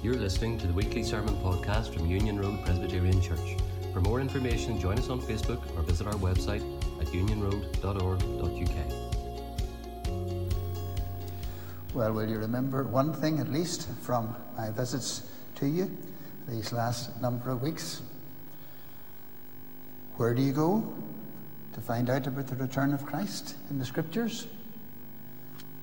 You're 0.00 0.14
listening 0.14 0.58
to 0.58 0.68
the 0.68 0.72
weekly 0.72 1.02
sermon 1.02 1.34
podcast 1.38 1.92
from 1.92 2.06
Union 2.06 2.38
Road 2.38 2.64
Presbyterian 2.64 3.20
Church. 3.20 3.56
For 3.92 4.00
more 4.00 4.20
information, 4.20 4.78
join 4.78 4.96
us 4.96 5.10
on 5.10 5.20
Facebook 5.20 5.60
or 5.76 5.82
visit 5.82 6.06
our 6.06 6.14
website 6.14 6.62
at 7.00 7.08
unionroad.org.uk. 7.08 8.76
Well, 11.92 12.12
will 12.12 12.28
you 12.28 12.38
remember 12.38 12.84
one 12.84 13.12
thing 13.12 13.40
at 13.40 13.50
least 13.52 13.88
from 14.00 14.36
my 14.56 14.70
visits 14.70 15.28
to 15.56 15.66
you 15.66 15.90
these 16.46 16.72
last 16.72 17.20
number 17.20 17.50
of 17.50 17.60
weeks? 17.60 18.00
Where 20.16 20.32
do 20.32 20.42
you 20.42 20.52
go 20.52 20.94
to 21.72 21.80
find 21.80 22.08
out 22.08 22.28
about 22.28 22.46
the 22.46 22.54
return 22.54 22.94
of 22.94 23.04
Christ 23.04 23.56
in 23.68 23.80
the 23.80 23.84
scriptures? 23.84 24.46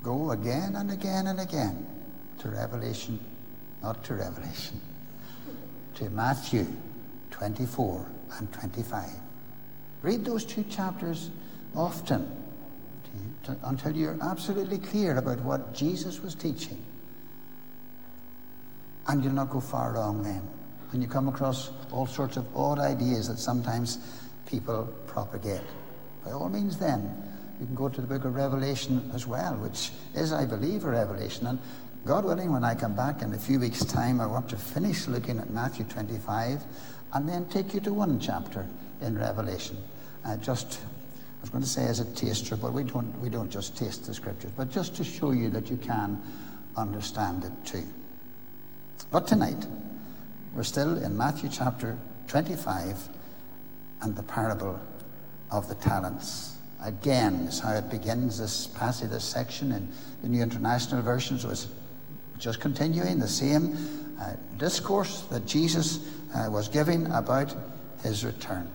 Go 0.04 0.32
again 0.32 0.78
and 0.78 0.90
again 0.90 1.28
and 1.28 1.42
again 1.42 1.86
to 2.40 2.48
Revelation, 2.48 3.20
not 3.86 4.04
to 4.04 4.16
Revelation, 4.16 4.82
to 5.94 6.10
Matthew 6.10 6.66
24 7.30 8.04
and 8.40 8.52
25. 8.52 9.12
Read 10.02 10.26
those 10.26 10.44
two 10.44 10.64
chapters 10.64 11.30
often 11.76 12.28
until 13.62 13.96
you're 13.96 14.18
absolutely 14.24 14.80
clear 14.80 15.18
about 15.18 15.40
what 15.42 15.76
Jesus 15.76 16.20
was 16.20 16.34
teaching. 16.34 16.84
And 19.08 19.24
you'll 19.24 19.34
not 19.34 19.52
go 19.52 19.60
far 19.60 19.94
wrong 19.94 20.24
then. 20.24 20.42
When 20.92 21.00
you 21.00 21.08
come 21.08 21.28
across 21.28 21.70
all 21.92 22.08
sorts 22.08 22.38
of 22.38 22.48
odd 22.58 22.80
ideas 22.80 23.28
that 23.28 23.38
sometimes 23.38 24.00
people 24.48 24.92
propagate. 25.06 25.62
By 26.24 26.32
all 26.32 26.50
means, 26.50 26.78
then, 26.78 27.04
you 27.60 27.68
can 27.68 27.76
go 27.76 27.90
to 27.90 28.02
the 28.02 28.08
book 28.08 28.26
of 28.26 28.34
Revelation 28.34 29.12
as 29.14 29.28
well, 29.28 29.54
which 29.58 29.92
is, 30.16 30.34
I 30.34 30.46
believe, 30.46 30.86
a 30.86 30.90
revelation. 30.90 31.46
And 31.46 31.60
God 32.06 32.24
willing, 32.24 32.54
when 32.54 32.64
I 32.64 32.76
come 32.76 32.96
back 32.96 33.24
in 33.24 33.34
a 33.34 33.38
few 33.38 33.60
weeks' 33.60 33.84
time, 33.84 34.22
I 34.22 34.28
want 34.28 34.48
to 34.50 34.58
finish 34.58 35.08
looking 35.08 35.40
at 35.40 35.50
Matthew 35.50 35.86
25 35.86 36.62
and 37.14 37.28
then 37.28 37.46
take 37.46 37.74
you 37.74 37.80
to 37.80 37.92
one 37.92 38.20
chapter 38.20 38.68
in 39.02 39.18
Revelation. 39.18 39.76
Uh, 40.24 40.38
just, 40.38 40.82
I 41.40 41.42
was 41.42 41.50
going 41.50 41.64
to 41.64 41.70
say 41.70 41.86
as 41.86 42.02
a 42.02 42.06
taster, 42.14 42.56
but 42.56 42.74
we 42.74 42.84
don't, 42.84 43.20
we 43.20 43.30
don't 43.30 43.50
just 43.50 43.76
taste 43.76 44.06
the 44.06 44.14
scriptures, 44.14 44.52
but 44.56 44.70
just 44.70 44.96
to 44.98 45.04
show 45.04 45.32
you 45.32 45.50
that 45.50 45.72
you 45.72 45.78
can 45.78 46.22
understand 46.78 47.44
it 47.44 47.66
too. 47.66 47.84
But 49.10 49.28
tonight, 49.28 49.66
we're 50.54 50.62
still 50.62 51.04
in 51.04 51.18
Matthew 51.18 51.50
chapter 51.52 51.98
25 52.28 53.10
and 54.04 54.16
the 54.16 54.24
parable 54.24 54.80
of 55.50 55.68
the 55.68 55.76
talents. 55.76 56.58
Again, 56.84 57.34
is 57.48 57.60
how 57.60 57.74
it 57.74 57.90
begins 57.90 58.38
this 58.38 58.68
passage, 58.68 59.10
this 59.10 59.24
section 59.24 59.72
in 59.72 59.92
the 60.22 60.28
New 60.28 60.44
International 60.44 61.02
Version. 61.02 61.40
So 61.40 61.50
it's 61.50 61.68
just 62.38 62.60
continuing 62.60 63.20
the 63.20 63.28
same 63.28 63.78
uh, 64.20 64.34
discourse 64.58 65.22
that 65.32 65.46
Jesus 65.46 66.00
uh, 66.34 66.50
was 66.50 66.68
giving 66.68 67.06
about 67.08 67.54
his 68.04 68.26
return. 68.26 68.70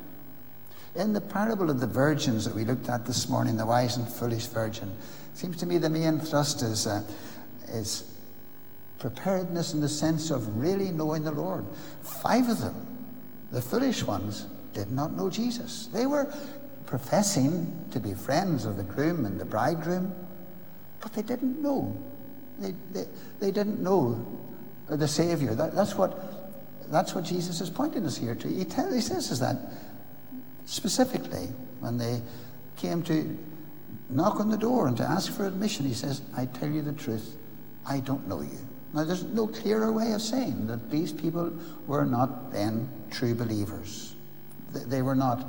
In 0.96 1.12
the 1.12 1.20
parable 1.20 1.70
of 1.70 1.80
the 1.80 1.86
virgins 1.86 2.44
that 2.44 2.54
we 2.54 2.64
looked 2.64 2.88
at 2.88 3.06
this 3.06 3.28
morning, 3.28 3.56
the 3.56 3.66
wise 3.66 3.96
and 3.96 4.08
foolish 4.08 4.46
virgin, 4.46 4.94
seems 5.34 5.56
to 5.58 5.66
me 5.66 5.78
the 5.78 5.88
main 5.88 6.18
thrust 6.18 6.62
is, 6.62 6.86
uh, 6.86 7.02
is 7.68 8.12
preparedness 8.98 9.72
in 9.72 9.80
the 9.80 9.88
sense 9.88 10.30
of 10.30 10.56
really 10.58 10.90
knowing 10.90 11.22
the 11.22 11.30
Lord. 11.30 11.64
Five 12.02 12.48
of 12.48 12.60
them, 12.60 12.86
the 13.52 13.62
foolish 13.62 14.02
ones, 14.02 14.46
did 14.72 14.90
not 14.90 15.12
know 15.12 15.30
Jesus. 15.30 15.86
They 15.92 16.06
were 16.06 16.32
professing 16.86 17.86
to 17.92 18.00
be 18.00 18.14
friends 18.14 18.64
of 18.64 18.76
the 18.76 18.82
groom 18.82 19.24
and 19.24 19.40
the 19.40 19.44
bridegroom, 19.44 20.12
but 21.00 21.12
they 21.12 21.22
didn't 21.22 21.62
know. 21.62 21.96
They, 22.60 22.74
they, 22.92 23.04
they 23.40 23.50
didn't 23.50 23.80
know 23.80 24.24
the 24.88 25.08
Savior. 25.08 25.54
That, 25.54 25.74
that's, 25.74 25.94
what, 25.94 26.90
that's 26.90 27.14
what 27.14 27.24
Jesus 27.24 27.60
is 27.60 27.70
pointing 27.70 28.04
us 28.04 28.16
here 28.16 28.34
to. 28.34 28.48
He, 28.48 28.64
tell, 28.64 28.92
he 28.92 29.00
says 29.00 29.38
that 29.40 29.56
specifically 30.66 31.48
when 31.80 31.96
they 31.96 32.20
came 32.76 33.02
to 33.04 33.38
knock 34.08 34.40
on 34.40 34.50
the 34.50 34.58
door 34.58 34.88
and 34.88 34.96
to 34.96 35.02
ask 35.02 35.32
for 35.32 35.46
admission, 35.46 35.86
he 35.86 35.94
says, 35.94 36.22
I 36.36 36.46
tell 36.46 36.68
you 36.68 36.82
the 36.82 36.92
truth, 36.92 37.36
I 37.86 38.00
don't 38.00 38.26
know 38.28 38.42
you. 38.42 38.58
Now, 38.92 39.04
there's 39.04 39.22
no 39.24 39.46
clearer 39.46 39.92
way 39.92 40.12
of 40.12 40.20
saying 40.20 40.66
that 40.66 40.90
these 40.90 41.12
people 41.12 41.52
were 41.86 42.04
not 42.04 42.52
then 42.52 42.88
true 43.10 43.34
believers. 43.34 44.14
They 44.72 45.02
were 45.02 45.14
not 45.14 45.46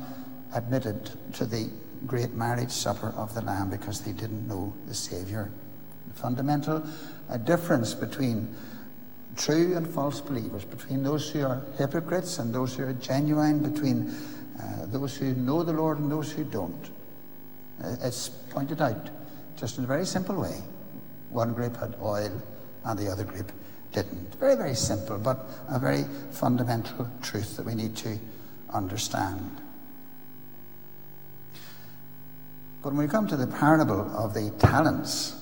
admitted 0.53 1.11
to 1.33 1.45
the 1.45 1.69
great 2.05 2.33
marriage 2.33 2.71
supper 2.71 3.13
of 3.17 3.33
the 3.33 3.41
Lamb 3.41 3.69
because 3.69 4.01
they 4.01 4.11
didn't 4.11 4.47
know 4.47 4.73
the 4.87 4.93
Savior. 4.93 5.51
Fundamental 6.15 6.83
uh, 7.29 7.37
difference 7.37 7.93
between 7.93 8.53
true 9.35 9.75
and 9.75 9.87
false 9.87 10.21
believers, 10.21 10.65
between 10.65 11.03
those 11.03 11.29
who 11.29 11.43
are 11.43 11.61
hypocrites 11.77 12.39
and 12.39 12.53
those 12.53 12.75
who 12.75 12.83
are 12.83 12.93
genuine, 12.93 13.59
between 13.59 14.13
uh, 14.59 14.85
those 14.87 15.15
who 15.15 15.33
know 15.33 15.63
the 15.63 15.73
Lord 15.73 15.99
and 15.99 16.11
those 16.11 16.31
who 16.31 16.43
don't. 16.43 16.89
Uh, 17.83 17.95
it's 18.03 18.29
pointed 18.29 18.81
out 18.81 19.09
just 19.55 19.77
in 19.77 19.83
a 19.83 19.87
very 19.87 20.05
simple 20.05 20.39
way. 20.39 20.61
One 21.29 21.53
group 21.53 21.77
had 21.77 21.95
oil 22.01 22.41
and 22.83 22.99
the 22.99 23.09
other 23.09 23.23
group 23.23 23.51
didn't. 23.93 24.35
Very, 24.35 24.55
very 24.55 24.75
simple, 24.75 25.17
but 25.17 25.45
a 25.69 25.79
very 25.79 26.03
fundamental 26.31 27.09
truth 27.21 27.57
that 27.57 27.65
we 27.65 27.75
need 27.75 27.95
to 27.97 28.17
understand. 28.69 29.61
But 32.81 32.93
when 32.93 32.97
we 32.97 33.07
come 33.07 33.27
to 33.27 33.37
the 33.37 33.47
parable 33.47 34.09
of 34.15 34.33
the 34.33 34.49
talents, 34.59 35.40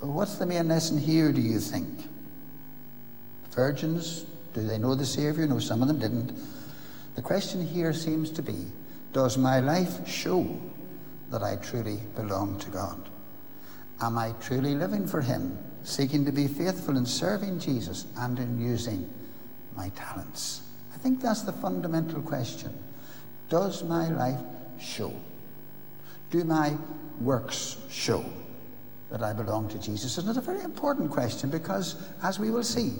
what's 0.00 0.36
the 0.36 0.46
main 0.46 0.68
lesson 0.68 0.98
here, 0.98 1.32
do 1.32 1.40
you 1.40 1.58
think? 1.58 1.88
Virgins, 3.52 4.26
do 4.52 4.66
they 4.66 4.78
know 4.78 4.94
the 4.94 5.06
Savior? 5.06 5.46
No, 5.46 5.58
some 5.58 5.82
of 5.82 5.88
them 5.88 5.98
didn't. 5.98 6.38
The 7.14 7.22
question 7.22 7.66
here 7.66 7.92
seems 7.92 8.30
to 8.32 8.42
be 8.42 8.66
Does 9.12 9.38
my 9.38 9.60
life 9.60 10.06
show 10.06 10.46
that 11.30 11.42
I 11.42 11.56
truly 11.56 11.98
belong 12.14 12.58
to 12.60 12.70
God? 12.70 13.08
Am 14.00 14.18
I 14.18 14.32
truly 14.40 14.74
living 14.74 15.06
for 15.06 15.22
Him, 15.22 15.58
seeking 15.82 16.26
to 16.26 16.32
be 16.32 16.46
faithful 16.46 16.98
in 16.98 17.06
serving 17.06 17.60
Jesus 17.60 18.04
and 18.18 18.38
in 18.38 18.60
using 18.60 19.12
my 19.74 19.88
talents? 19.90 20.60
I 20.94 20.98
think 20.98 21.22
that's 21.22 21.42
the 21.42 21.52
fundamental 21.52 22.20
question. 22.20 22.76
Does 23.48 23.82
my 23.82 24.08
life 24.08 24.40
show? 24.78 25.14
Do 26.30 26.44
my 26.44 26.76
works 27.20 27.78
show 27.88 28.24
that 29.10 29.22
I 29.22 29.32
belong 29.32 29.68
to 29.68 29.78
Jesus? 29.78 30.18
And 30.18 30.28
it's 30.28 30.38
a 30.38 30.40
very 30.40 30.62
important 30.62 31.10
question 31.10 31.50
because, 31.50 31.96
as 32.22 32.38
we 32.38 32.50
will 32.50 32.64
see, 32.64 32.94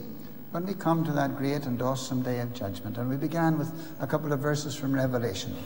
when 0.52 0.64
we 0.64 0.74
come 0.74 1.04
to 1.04 1.12
that 1.12 1.36
great 1.36 1.66
and 1.66 1.82
awesome 1.82 2.22
day 2.22 2.40
of 2.40 2.54
judgment, 2.54 2.96
and 2.98 3.10
we 3.10 3.16
began 3.16 3.58
with 3.58 3.72
a 4.00 4.06
couple 4.06 4.32
of 4.32 4.40
verses 4.40 4.74
from 4.74 4.94
Revelation, 4.94 5.56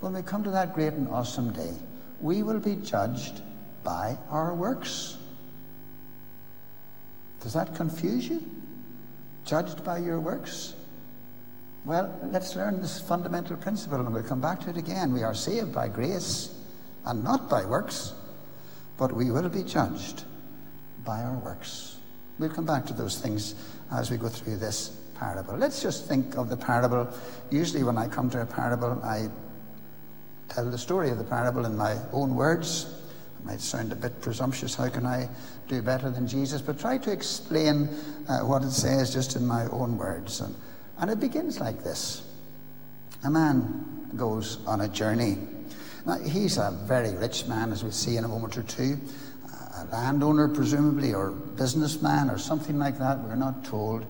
when 0.00 0.14
we 0.14 0.22
come 0.22 0.44
to 0.44 0.50
that 0.50 0.74
great 0.74 0.92
and 0.92 1.08
awesome 1.08 1.52
day, 1.52 1.74
we 2.20 2.42
will 2.42 2.60
be 2.60 2.76
judged 2.76 3.42
by 3.82 4.16
our 4.30 4.54
works. 4.54 5.18
Does 7.40 7.52
that 7.52 7.74
confuse 7.74 8.28
you? 8.28 8.42
Judged 9.44 9.84
by 9.84 9.98
your 9.98 10.20
works? 10.20 10.74
Well, 11.84 12.18
let's 12.32 12.56
learn 12.56 12.80
this 12.80 13.00
fundamental 13.00 13.56
principle, 13.56 14.00
and 14.00 14.12
we'll 14.12 14.24
come 14.24 14.40
back 14.40 14.60
to 14.62 14.70
it 14.70 14.76
again. 14.76 15.12
We 15.12 15.22
are 15.22 15.34
saved 15.34 15.72
by 15.72 15.86
grace 15.86 16.52
and 17.04 17.22
not 17.22 17.48
by 17.48 17.64
works, 17.64 18.12
but 18.98 19.12
we 19.12 19.30
will 19.30 19.48
be 19.48 19.62
judged 19.62 20.24
by 21.04 21.22
our 21.22 21.38
works. 21.38 21.96
We'll 22.38 22.50
come 22.50 22.66
back 22.66 22.84
to 22.86 22.92
those 22.92 23.18
things 23.18 23.54
as 23.90 24.10
we 24.10 24.16
go 24.16 24.28
through 24.28 24.56
this 24.56 24.88
parable. 25.18 25.56
Let's 25.56 25.80
just 25.80 26.06
think 26.06 26.36
of 26.36 26.48
the 26.48 26.56
parable. 26.56 27.08
Usually, 27.50 27.82
when 27.82 27.96
I 27.96 28.08
come 28.08 28.28
to 28.30 28.42
a 28.42 28.46
parable, 28.46 29.00
I 29.02 29.28
tell 30.48 30.70
the 30.70 30.78
story 30.78 31.10
of 31.10 31.18
the 31.18 31.24
parable 31.24 31.64
in 31.64 31.76
my 31.76 31.96
own 32.12 32.34
words. 32.34 32.86
It 33.38 33.44
might 33.44 33.60
sound 33.60 33.92
a 33.92 33.96
bit 33.96 34.20
presumptuous. 34.20 34.74
How 34.74 34.88
can 34.88 35.06
I 35.06 35.28
do 35.68 35.80
better 35.82 36.10
than 36.10 36.26
Jesus? 36.26 36.60
But 36.60 36.78
try 36.78 36.98
to 36.98 37.10
explain 37.10 37.88
uh, 38.28 38.40
what 38.40 38.62
it 38.62 38.70
says 38.70 39.12
just 39.12 39.36
in 39.36 39.46
my 39.46 39.66
own 39.66 39.96
words. 39.96 40.40
And, 40.40 40.54
and 40.98 41.10
it 41.10 41.20
begins 41.20 41.60
like 41.60 41.82
this 41.82 42.22
A 43.24 43.30
man 43.30 44.10
goes 44.16 44.58
on 44.66 44.82
a 44.82 44.88
journey. 44.88 45.38
Now, 46.06 46.18
he's 46.18 46.56
a 46.56 46.70
very 46.84 47.14
rich 47.16 47.46
man, 47.46 47.72
as 47.72 47.82
we'll 47.82 47.92
see 47.92 48.16
in 48.16 48.24
a 48.24 48.28
moment 48.28 48.56
or 48.56 48.62
two 48.62 48.98
a 49.76 49.84
landowner, 49.92 50.48
presumably, 50.48 51.12
or 51.12 51.30
businessman, 51.30 52.30
or 52.30 52.38
something 52.38 52.78
like 52.78 52.98
that. 52.98 53.18
We're 53.18 53.34
not 53.34 53.64
told. 53.64 54.04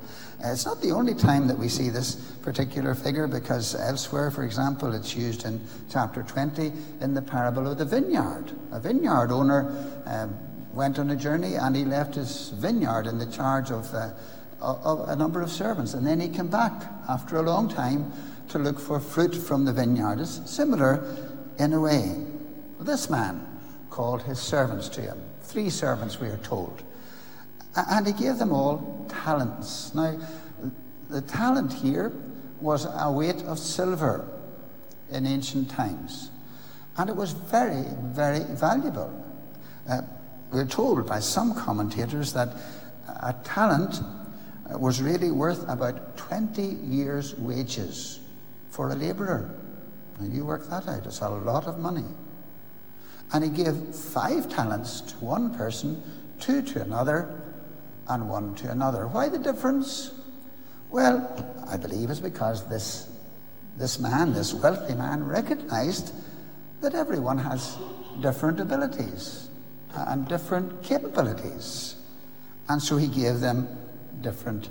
Uh, 0.45 0.53
it's 0.53 0.65
not 0.65 0.81
the 0.81 0.93
only 0.93 1.15
time 1.15 1.49
that 1.49 1.59
we 1.59 1.69
see 1.69 1.89
this 1.89 2.15
particular 2.43 2.95
figure, 2.95 3.27
because 3.27 3.75
elsewhere, 3.75 4.31
for 4.31 4.45
example, 4.45 4.95
it's 4.95 5.17
used 5.17 5.45
in 5.45 5.61
chapter 5.91 6.23
20 6.23 6.73
in 7.01 7.15
the 7.15 7.23
parable 7.23 7.67
of 7.67 7.79
the 7.79 7.85
vineyard. 7.85 8.53
A 8.71 8.79
vineyard 8.79 9.33
owner 9.33 10.03
um, 10.07 10.37
went 10.73 10.99
on 10.99 11.11
a 11.11 11.17
journey 11.17 11.55
and 11.55 11.75
he 11.75 11.85
left 11.85 12.15
his 12.15 12.51
vineyard 12.51 13.07
in 13.07 13.19
the 13.19 13.27
charge 13.27 13.71
of, 13.71 13.93
uh, 13.93 14.11
of 14.61 15.09
a 15.09 15.17
number 15.17 15.43
of 15.43 15.51
servants, 15.51 15.95
and 15.95 16.07
then 16.07 16.21
he 16.21 16.29
came 16.29 16.49
back 16.49 16.73
after 17.09 17.39
a 17.39 17.43
long 17.43 17.69
time 17.69 18.13
to 18.51 18.59
look 18.59 18.79
for 18.79 19.01
fruit 19.01 19.35
from 19.35 19.65
the 19.65 19.73
vineyard. 19.73 20.21
It's 20.21 20.49
similar 20.49 21.03
in 21.59 21.73
a 21.73 21.81
way. 21.81 22.15
This 22.81 23.09
man 23.09 23.47
called 23.91 24.23
his 24.23 24.39
servants 24.39 24.89
to 24.91 25.01
him 25.01 25.23
three 25.47 25.71
servants, 25.71 26.21
we 26.21 26.29
are 26.29 26.37
told. 26.39 26.83
And 27.77 28.07
he 28.07 28.13
gave 28.13 28.39
them 28.39 28.53
all 28.53 29.07
talents. 29.09 29.95
Now, 29.95 30.19
the 31.09 31.21
talent 31.23 31.73
here 31.73 32.13
was 32.61 32.87
a 32.91 33.11
weight 33.11 33.43
of 33.45 33.59
silver 33.59 34.29
in 35.11 35.25
ancient 35.27 35.71
times, 35.71 36.31
and 36.97 37.09
it 37.09 37.15
was 37.15 37.33
very, 37.33 37.85
very 38.03 38.41
valuable. 38.41 39.11
Uh, 39.89 40.03
we're 40.51 40.67
told 40.67 41.07
by 41.07 41.21
some 41.21 41.55
commentators 41.55 42.33
that 42.33 42.49
a 43.23 43.35
talent 43.45 44.01
was 44.71 45.01
really 45.01 45.31
worth 45.31 45.67
about 45.69 46.17
20 46.17 46.63
years' 46.63 47.35
wages 47.37 48.21
for 48.71 48.91
a 48.91 48.95
labourer. 48.95 49.51
Now 50.19 50.27
you 50.27 50.45
work 50.45 50.69
that 50.71 50.89
out, 50.89 51.07
it's 51.07 51.21
a 51.21 51.29
lot 51.29 51.67
of 51.67 51.79
money. 51.79 52.05
And 53.33 53.45
he 53.45 53.51
gave 53.51 53.75
five 53.95 54.49
talents 54.49 55.01
to 55.03 55.17
one 55.17 55.55
person, 55.55 56.03
two 56.41 56.63
to 56.63 56.83
another, 56.83 57.41
and 58.09 58.29
one 58.29 58.55
to 58.57 58.71
another. 58.71 59.07
Why 59.07 59.29
the 59.29 59.39
difference? 59.39 60.13
Well, 60.91 61.65
I 61.69 61.77
believe 61.77 62.11
it's 62.11 62.21
because 62.21 62.69
this, 62.69 63.11
this 63.77 63.99
man, 63.99 64.33
this 64.33 64.55
wealthy 64.55 64.95
man, 64.95 65.25
recognized 65.25 66.15
that 66.81 66.95
everyone 66.95 67.39
has 67.39 67.77
different 68.21 68.61
abilities 68.61 69.49
and 69.95 70.29
different 70.29 70.83
capabilities. 70.83 71.97
And 72.69 72.81
so 72.81 72.97
he 72.97 73.09
gave 73.09 73.41
them 73.41 73.69
different 74.21 74.69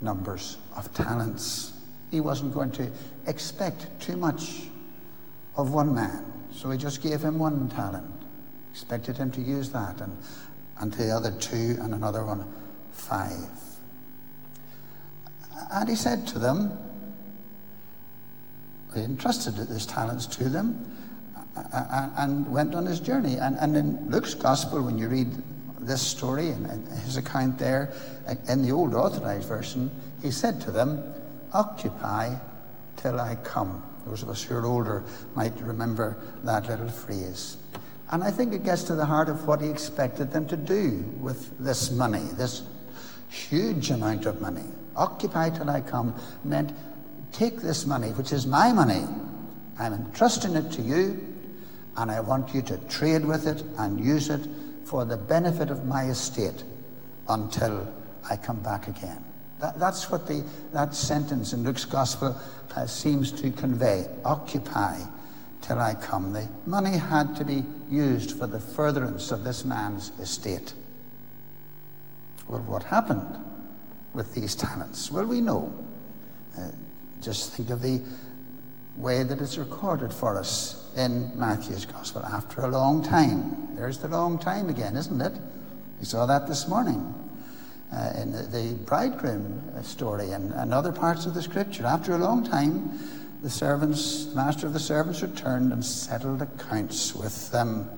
numbers 0.00 0.58
of 0.76 0.92
talents. 0.94 1.72
He 2.10 2.20
wasn't 2.20 2.52
going 2.52 2.70
to 2.72 2.90
expect 3.26 3.88
too 4.00 4.16
much 4.16 4.68
of 5.56 5.72
one 5.72 5.94
man. 5.94 6.24
So 6.52 6.70
he 6.70 6.78
just 6.78 7.02
gave 7.02 7.22
him 7.22 7.38
one 7.38 7.68
talent, 7.68 8.22
expected 8.70 9.16
him 9.16 9.30
to 9.32 9.40
use 9.40 9.70
that, 9.70 10.00
and, 10.00 10.16
and 10.80 10.92
to 10.92 10.98
the 10.98 11.10
other 11.10 11.32
two, 11.32 11.76
and 11.80 11.94
another 11.94 12.24
one 12.24 12.44
five. 12.92 13.48
And 15.72 15.88
he 15.88 15.96
said 15.96 16.26
to 16.28 16.38
them, 16.38 16.78
he 18.94 19.02
entrusted 19.02 19.54
his 19.54 19.86
talents 19.86 20.26
to 20.26 20.48
them 20.48 20.96
and 21.72 22.50
went 22.50 22.74
on 22.74 22.86
his 22.86 23.00
journey. 23.00 23.36
And, 23.36 23.56
and 23.58 23.76
in 23.76 24.10
Luke's 24.10 24.34
gospel, 24.34 24.82
when 24.82 24.98
you 24.98 25.08
read 25.08 25.28
this 25.80 26.00
story 26.00 26.50
and, 26.50 26.88
his 27.04 27.16
account 27.16 27.58
there, 27.58 27.92
in 28.48 28.62
the 28.62 28.72
old 28.72 28.94
authorized 28.94 29.48
version, 29.48 29.90
he 30.22 30.30
said 30.30 30.60
to 30.62 30.70
them, 30.70 31.02
Occupy 31.52 32.34
till 32.96 33.20
I 33.20 33.36
come. 33.36 33.82
Those 34.06 34.22
of 34.22 34.28
us 34.28 34.42
who 34.42 34.56
are 34.56 34.66
older 34.66 35.02
might 35.34 35.58
remember 35.60 36.16
that 36.42 36.66
little 36.66 36.88
phrase. 36.88 37.56
And 38.10 38.22
I 38.22 38.30
think 38.30 38.52
it 38.52 38.64
gets 38.64 38.82
to 38.84 38.94
the 38.94 39.06
heart 39.06 39.28
of 39.28 39.46
what 39.46 39.60
he 39.60 39.68
expected 39.68 40.30
them 40.32 40.46
to 40.48 40.56
do 40.56 41.04
with 41.20 41.58
this 41.58 41.90
money, 41.90 42.22
this 42.36 42.62
huge 43.28 43.90
amount 43.90 44.26
of 44.26 44.40
money. 44.40 44.64
Occupy 44.94 45.50
till 45.50 45.70
I 45.70 45.80
come 45.80 46.14
meant 46.44 46.72
take 47.32 47.56
this 47.56 47.84
money, 47.86 48.10
which 48.10 48.32
is 48.32 48.46
my 48.46 48.72
money. 48.72 49.04
I'm 49.78 49.92
entrusting 49.92 50.54
it 50.54 50.70
to 50.72 50.82
you, 50.82 51.34
and 51.96 52.10
I 52.10 52.20
want 52.20 52.54
you 52.54 52.62
to 52.62 52.78
trade 52.88 53.24
with 53.24 53.46
it 53.46 53.64
and 53.78 53.98
use 53.98 54.30
it 54.30 54.46
for 54.84 55.04
the 55.04 55.16
benefit 55.16 55.70
of 55.70 55.84
my 55.86 56.04
estate 56.04 56.62
until 57.28 57.92
I 58.30 58.36
come 58.36 58.60
back 58.60 58.86
again. 58.86 59.24
That, 59.64 59.78
that's 59.78 60.10
what 60.10 60.26
the, 60.26 60.44
that 60.74 60.94
sentence 60.94 61.54
in 61.54 61.64
Luke's 61.64 61.86
Gospel 61.86 62.38
uh, 62.76 62.86
seems 62.86 63.32
to 63.40 63.50
convey. 63.50 64.04
Occupy 64.22 65.00
till 65.62 65.78
I 65.78 65.94
come. 65.94 66.34
The 66.34 66.46
money 66.66 66.98
had 66.98 67.34
to 67.36 67.46
be 67.46 67.64
used 67.90 68.38
for 68.38 68.46
the 68.46 68.60
furtherance 68.60 69.30
of 69.30 69.42
this 69.42 69.64
man's 69.64 70.12
estate. 70.20 70.74
Well, 72.46 72.60
what 72.60 72.82
happened 72.82 73.42
with 74.12 74.34
these 74.34 74.54
talents? 74.54 75.10
Well, 75.10 75.24
we 75.24 75.40
know. 75.40 75.72
Uh, 76.58 76.68
just 77.22 77.54
think 77.54 77.70
of 77.70 77.80
the 77.80 78.02
way 78.98 79.22
that 79.22 79.40
it's 79.40 79.56
recorded 79.56 80.12
for 80.12 80.38
us 80.38 80.92
in 80.94 81.32
Matthew's 81.38 81.86
Gospel. 81.86 82.22
After 82.22 82.60
a 82.60 82.68
long 82.68 83.02
time, 83.02 83.74
there's 83.76 83.96
the 83.96 84.08
long 84.08 84.38
time 84.38 84.68
again, 84.68 84.94
isn't 84.94 85.22
it? 85.22 85.32
We 86.00 86.04
saw 86.04 86.26
that 86.26 86.48
this 86.48 86.68
morning 86.68 87.23
uh, 87.94 88.12
in 88.20 88.32
the, 88.32 88.42
the 88.42 88.74
bridegroom 88.84 89.62
story 89.82 90.30
and, 90.30 90.52
and 90.52 90.74
other 90.74 90.92
parts 90.92 91.26
of 91.26 91.34
the 91.34 91.42
Scripture. 91.42 91.86
After 91.86 92.14
a 92.14 92.18
long 92.18 92.44
time, 92.44 92.98
the 93.42 93.50
servants, 93.50 94.26
the 94.26 94.36
master 94.36 94.66
of 94.66 94.72
the 94.72 94.80
servants 94.80 95.22
returned 95.22 95.72
and 95.72 95.84
settled 95.84 96.42
accounts 96.42 97.14
with 97.14 97.50
them. 97.50 97.88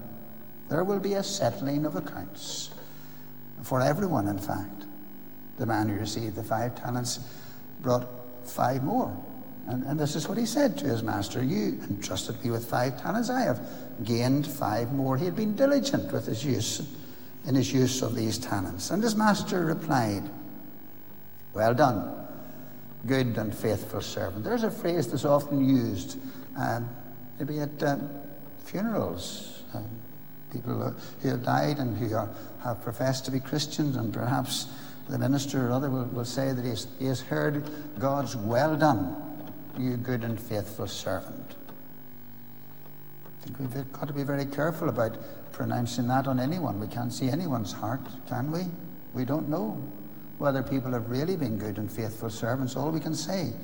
There 0.69 0.85
will 0.85 0.99
be 0.99 1.15
a 1.15 1.23
settling 1.23 1.87
of 1.87 1.97
accounts 1.97 2.71
for 3.63 3.81
everyone, 3.81 4.29
in 4.29 4.39
fact. 4.39 4.85
The 5.59 5.67
man 5.67 5.89
who 5.89 5.99
received 5.99 6.35
the 6.35 6.45
five 6.45 6.75
talents 6.75 7.21
brought 7.81 8.07
five 8.45 8.83
more. 8.83 9.17
And, 9.69 9.83
and, 9.85 9.99
this 9.99 10.15
is 10.15 10.29
what 10.29 10.39
he 10.39 10.47
said 10.47 10.79
to 10.79 10.85
his 10.85 11.03
master 11.03 11.43
You 11.43 11.81
entrusted 11.89 12.43
me 12.45 12.51
with 12.51 12.69
five 12.69 13.01
talents. 13.01 13.31
I 13.31 13.41
have 13.41 13.61
gained 14.05 14.47
five 14.47 14.93
more. 14.93 15.17
He 15.17 15.25
had 15.25 15.35
been 15.35 15.57
diligent 15.57 16.13
with 16.13 16.27
his 16.27 16.45
use, 16.45 16.87
in 17.47 17.55
his 17.55 17.73
use 17.73 18.03
of 18.03 18.15
these 18.15 18.39
talents. 18.39 18.91
And 18.91 19.03
his 19.03 19.15
master 19.15 19.65
replied, 19.65 20.23
Well 21.55 21.75
done, 21.75 22.27
good 23.07 23.39
and 23.39 23.55
faithful 23.55 24.01
servant. 24.01 24.45
There's 24.45 24.65
a 24.65 24.71
phrase 24.71 25.09
that's 25.09 25.25
often 25.25 25.69
used, 25.69 26.19
um, 26.59 26.89
maybe 27.39 27.61
at 27.61 27.83
um, 27.83 28.11
funerals. 28.65 29.63
Um, 29.75 29.89
people 30.53 30.95
who 31.23 31.29
have 31.29 31.43
died 31.43 31.79
and 31.79 31.97
who 31.97 32.15
are, 32.15 32.29
have 32.63 32.83
professed 32.83 33.25
to 33.27 33.31
be 33.31 33.41
Christians, 33.41 33.97
and 33.97 34.13
perhaps 34.13 34.67
the 35.09 35.19
minister 35.19 35.69
or 35.69 35.73
other 35.73 35.91
will, 35.91 36.05
will 36.07 36.25
say 36.25 36.53
that 36.53 36.63
he 36.63 36.71
has, 36.71 36.87
he 36.99 37.07
has 37.07 37.21
heard 37.21 37.65
God's 37.99 38.37
well 38.37 38.77
done 38.77 39.23
you 39.79 39.97
good 39.97 40.25
and 40.25 40.41
faithful 40.41 40.87
servant. 40.87 41.55
I 43.27 43.45
think 43.45 43.59
we've 43.59 43.93
got 43.93 44.09
to 44.09 44.15
be 44.15 44.23
very 44.23 44.47
careful 44.47 44.89
about 44.89 45.17
pronouncing 45.57 46.07
that 46.07 46.27
on 46.27 46.39
anyone. 46.39 46.79
We 46.79 46.87
can't 46.87 47.11
see 47.11 47.31
anyone's 47.31 47.73
heart, 47.73 48.03
can 48.29 48.53
we? 48.53 48.67
We 49.15 49.25
don't 49.25 49.49
know 49.49 49.83
whether 50.37 50.63
people 50.63 50.93
have 50.93 51.09
really 51.09 51.35
been 51.35 51.57
good 51.57 51.79
and 51.79 51.91
faithful 51.91 52.29
servants. 52.29 52.77
All 52.77 52.91
we 52.91 53.01
can 53.01 53.15
say 53.15 53.55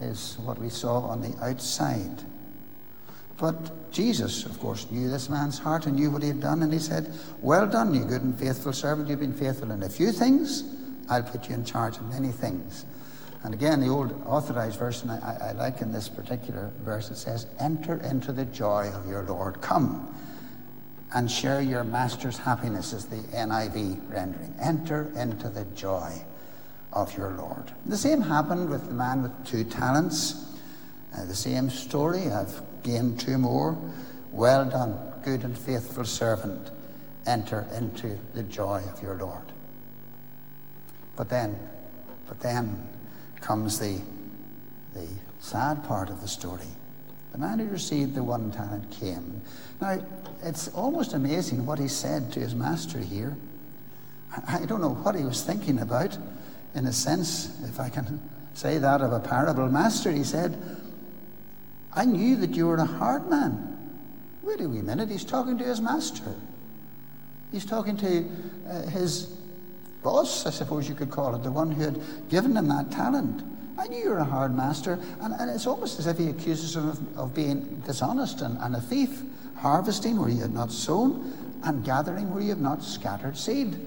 is 0.00 0.36
what 0.40 0.58
we 0.58 0.68
saw 0.68 1.02
on 1.02 1.22
the 1.22 1.32
outside. 1.44 2.24
But 3.38 3.92
Jesus, 3.92 4.44
of 4.44 4.58
course, 4.58 4.90
knew 4.90 5.08
this 5.08 5.28
man's 5.28 5.56
heart 5.56 5.86
and 5.86 5.94
knew 5.94 6.10
what 6.10 6.22
he 6.22 6.28
had 6.28 6.40
done, 6.40 6.64
and 6.64 6.72
he 6.72 6.80
said, 6.80 7.14
Well 7.40 7.68
done, 7.68 7.94
you 7.94 8.04
good 8.04 8.22
and 8.22 8.36
faithful 8.36 8.72
servant. 8.72 9.08
You've 9.08 9.20
been 9.20 9.32
faithful 9.32 9.70
in 9.70 9.84
a 9.84 9.88
few 9.88 10.10
things. 10.10 10.64
I'll 11.08 11.22
put 11.22 11.48
you 11.48 11.54
in 11.54 11.64
charge 11.64 11.96
of 11.96 12.08
many 12.08 12.32
things. 12.32 12.86
And 13.44 13.54
again, 13.54 13.80
the 13.80 13.88
old 13.88 14.20
authorized 14.26 14.80
version 14.80 15.10
I, 15.10 15.50
I, 15.50 15.52
like 15.52 15.80
in 15.80 15.92
this 15.92 16.08
particular 16.08 16.72
verse, 16.80 17.08
it 17.12 17.16
says, 17.16 17.46
Enter 17.60 17.98
into 17.98 18.32
the 18.32 18.46
joy 18.46 18.90
of 18.92 19.08
your 19.08 19.22
Lord. 19.22 19.60
Come 19.60 20.12
and 21.14 21.30
share 21.30 21.60
your 21.60 21.84
master's 21.84 22.38
happiness, 22.38 22.92
is 22.92 23.06
the 23.06 23.16
NIV 23.36 24.12
rendering. 24.12 24.54
Enter 24.60 25.10
into 25.16 25.48
the 25.48 25.64
joy 25.76 26.12
of 26.92 27.16
your 27.16 27.30
Lord. 27.30 27.72
The 27.86 27.96
same 27.96 28.22
happened 28.22 28.70
with 28.70 28.88
the 28.88 28.94
man 28.94 29.22
with 29.22 29.46
two 29.46 29.64
talents. 29.64 30.46
Uh, 31.16 31.24
the 31.24 31.34
same 31.34 31.70
story. 31.70 32.30
I've 32.30 32.60
gained 32.82 33.20
two 33.20 33.38
more. 33.38 33.78
Well 34.32 34.68
done, 34.68 34.98
good 35.22 35.44
and 35.44 35.56
faithful 35.56 36.04
servant. 36.04 36.70
Enter 37.26 37.66
into 37.74 38.18
the 38.34 38.42
joy 38.42 38.82
of 38.92 39.02
your 39.02 39.16
Lord. 39.16 39.52
But 41.16 41.28
then, 41.28 41.58
but 42.28 42.40
then, 42.40 42.88
comes 43.40 43.78
the, 43.78 44.00
the 44.94 45.06
sad 45.40 45.84
part 45.84 46.10
of 46.10 46.20
the 46.20 46.28
story. 46.28 46.66
The 47.32 47.38
man 47.38 47.58
who 47.58 47.66
received 47.66 48.14
the 48.14 48.22
one 48.22 48.50
talent 48.50 48.90
came. 48.90 49.42
Now, 49.80 50.00
it's 50.42 50.68
almost 50.68 51.12
amazing 51.12 51.66
what 51.66 51.78
he 51.78 51.88
said 51.88 52.32
to 52.32 52.40
his 52.40 52.54
master 52.54 52.98
here. 52.98 53.36
I 54.48 54.64
don't 54.66 54.80
know 54.80 54.94
what 54.94 55.14
he 55.14 55.24
was 55.24 55.42
thinking 55.42 55.78
about, 55.78 56.16
in 56.74 56.86
a 56.86 56.92
sense, 56.92 57.50
if 57.64 57.80
I 57.80 57.88
can 57.88 58.20
say 58.54 58.78
that 58.78 59.00
of 59.00 59.12
a 59.12 59.20
parable. 59.20 59.68
Master, 59.68 60.10
he 60.10 60.24
said, 60.24 60.56
I 61.94 62.04
knew 62.04 62.36
that 62.36 62.50
you 62.50 62.66
were 62.66 62.76
a 62.76 62.84
hard 62.84 63.28
man. 63.28 63.72
Wait 64.42 64.60
a 64.60 64.68
wee 64.68 64.82
minute, 64.82 65.10
he's 65.10 65.24
talking 65.24 65.58
to 65.58 65.64
his 65.64 65.80
master. 65.80 66.34
He's 67.52 67.64
talking 67.64 67.96
to 67.98 68.28
uh, 68.68 68.82
his 68.88 69.26
boss, 70.02 70.46
I 70.46 70.50
suppose 70.50 70.88
you 70.88 70.94
could 70.94 71.10
call 71.10 71.34
it, 71.34 71.42
the 71.42 71.50
one 71.50 71.70
who 71.70 71.82
had 71.82 72.00
given 72.28 72.56
him 72.56 72.68
that 72.68 72.90
talent. 72.90 73.42
I 73.78 73.88
knew 73.88 73.98
you 73.98 74.10
were 74.10 74.18
a 74.18 74.24
hard 74.24 74.54
master, 74.54 74.98
and, 75.20 75.34
and 75.34 75.50
it's 75.50 75.66
almost 75.66 75.98
as 75.98 76.06
if 76.06 76.18
he 76.18 76.28
accuses 76.28 76.76
him 76.76 76.88
of, 76.88 77.18
of 77.18 77.34
being 77.34 77.82
dishonest 77.86 78.40
and, 78.40 78.58
and 78.58 78.74
a 78.74 78.80
thief, 78.80 79.22
harvesting 79.56 80.18
where 80.18 80.30
you 80.30 80.40
had 80.40 80.54
not 80.54 80.72
sown, 80.72 81.32
and 81.62 81.84
gathering 81.84 82.32
where 82.32 82.42
you 82.42 82.50
have 82.50 82.60
not 82.60 82.82
scattered 82.82 83.36
seed. 83.36 83.78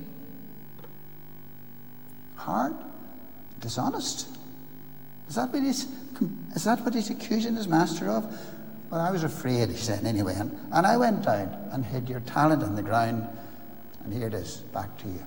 Hard, 2.35 2.75
dishonest. 3.59 4.27
Is 5.27 5.35
that 5.35 5.51
what 5.51 5.63
he's, 5.63 5.87
is 6.55 6.63
that 6.63 6.81
what 6.81 6.93
he's 6.93 7.09
accusing 7.09 7.55
his 7.55 7.67
master 7.67 8.09
of? 8.09 8.25
Well, 8.89 9.01
I 9.01 9.11
was 9.11 9.23
afraid, 9.23 9.69
he 9.69 9.75
said, 9.75 10.05
anyway. 10.05 10.35
And, 10.35 10.57
and 10.71 10.85
I 10.85 10.97
went 10.97 11.23
down 11.23 11.69
and 11.71 11.85
hid 11.85 12.09
your 12.09 12.21
talent 12.21 12.63
in 12.63 12.75
the 12.75 12.81
ground, 12.81 13.27
and 14.03 14.13
here 14.13 14.27
it 14.27 14.33
is, 14.33 14.57
back 14.57 14.97
to 14.99 15.07
you. 15.07 15.23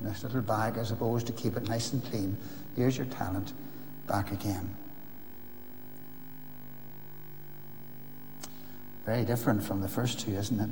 in 0.00 0.06
this 0.06 0.22
little 0.22 0.40
bag 0.40 0.78
I 0.78 0.84
suppose, 0.84 1.22
to 1.24 1.32
keep 1.32 1.56
it 1.56 1.68
nice 1.68 1.92
and 1.92 2.04
clean. 2.04 2.36
Here's 2.76 2.96
your 2.96 3.06
talent 3.06 3.52
back 4.10 4.32
again. 4.32 4.76
Very 9.06 9.24
different 9.24 9.62
from 9.62 9.80
the 9.80 9.88
first 9.88 10.18
two, 10.18 10.32
isn't 10.32 10.58
it? 10.58 10.70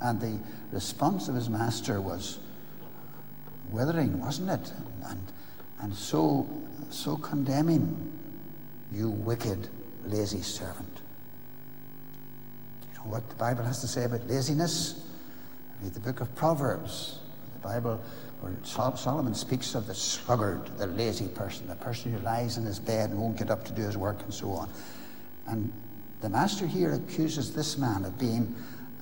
And 0.00 0.20
the 0.20 0.38
response 0.72 1.28
of 1.28 1.36
his 1.36 1.48
master 1.48 2.00
was 2.00 2.40
withering, 3.70 4.18
wasn't 4.18 4.50
it? 4.50 4.72
And, 5.06 5.20
and 5.80 5.94
so, 5.94 6.48
so 6.90 7.16
condemning, 7.16 8.12
you 8.90 9.10
wicked, 9.10 9.68
lazy 10.04 10.42
servant. 10.42 11.00
You 12.90 12.98
know 12.98 13.10
what 13.10 13.28
the 13.28 13.36
Bible 13.36 13.62
has 13.62 13.80
to 13.82 13.86
say 13.86 14.02
about 14.02 14.26
laziness? 14.26 15.00
Read 15.80 15.94
the 15.94 16.00
book 16.00 16.20
of 16.20 16.34
Proverbs. 16.34 17.20
The 17.54 17.68
Bible, 17.68 18.00
Solomon 18.64 19.34
speaks 19.34 19.74
of 19.74 19.86
the 19.86 19.94
sluggard, 19.94 20.66
the 20.78 20.86
lazy 20.86 21.28
person, 21.28 21.66
the 21.66 21.74
person 21.76 22.12
who 22.12 22.18
lies 22.20 22.58
in 22.58 22.64
his 22.64 22.78
bed 22.78 23.10
and 23.10 23.20
won't 23.20 23.36
get 23.36 23.50
up 23.50 23.64
to 23.66 23.72
do 23.72 23.82
his 23.82 23.96
work 23.96 24.22
and 24.22 24.32
so 24.32 24.50
on. 24.50 24.68
And 25.46 25.72
the 26.20 26.28
master 26.28 26.66
here 26.66 26.92
accuses 26.94 27.54
this 27.54 27.78
man 27.78 28.04
of 28.04 28.18
being 28.18 28.54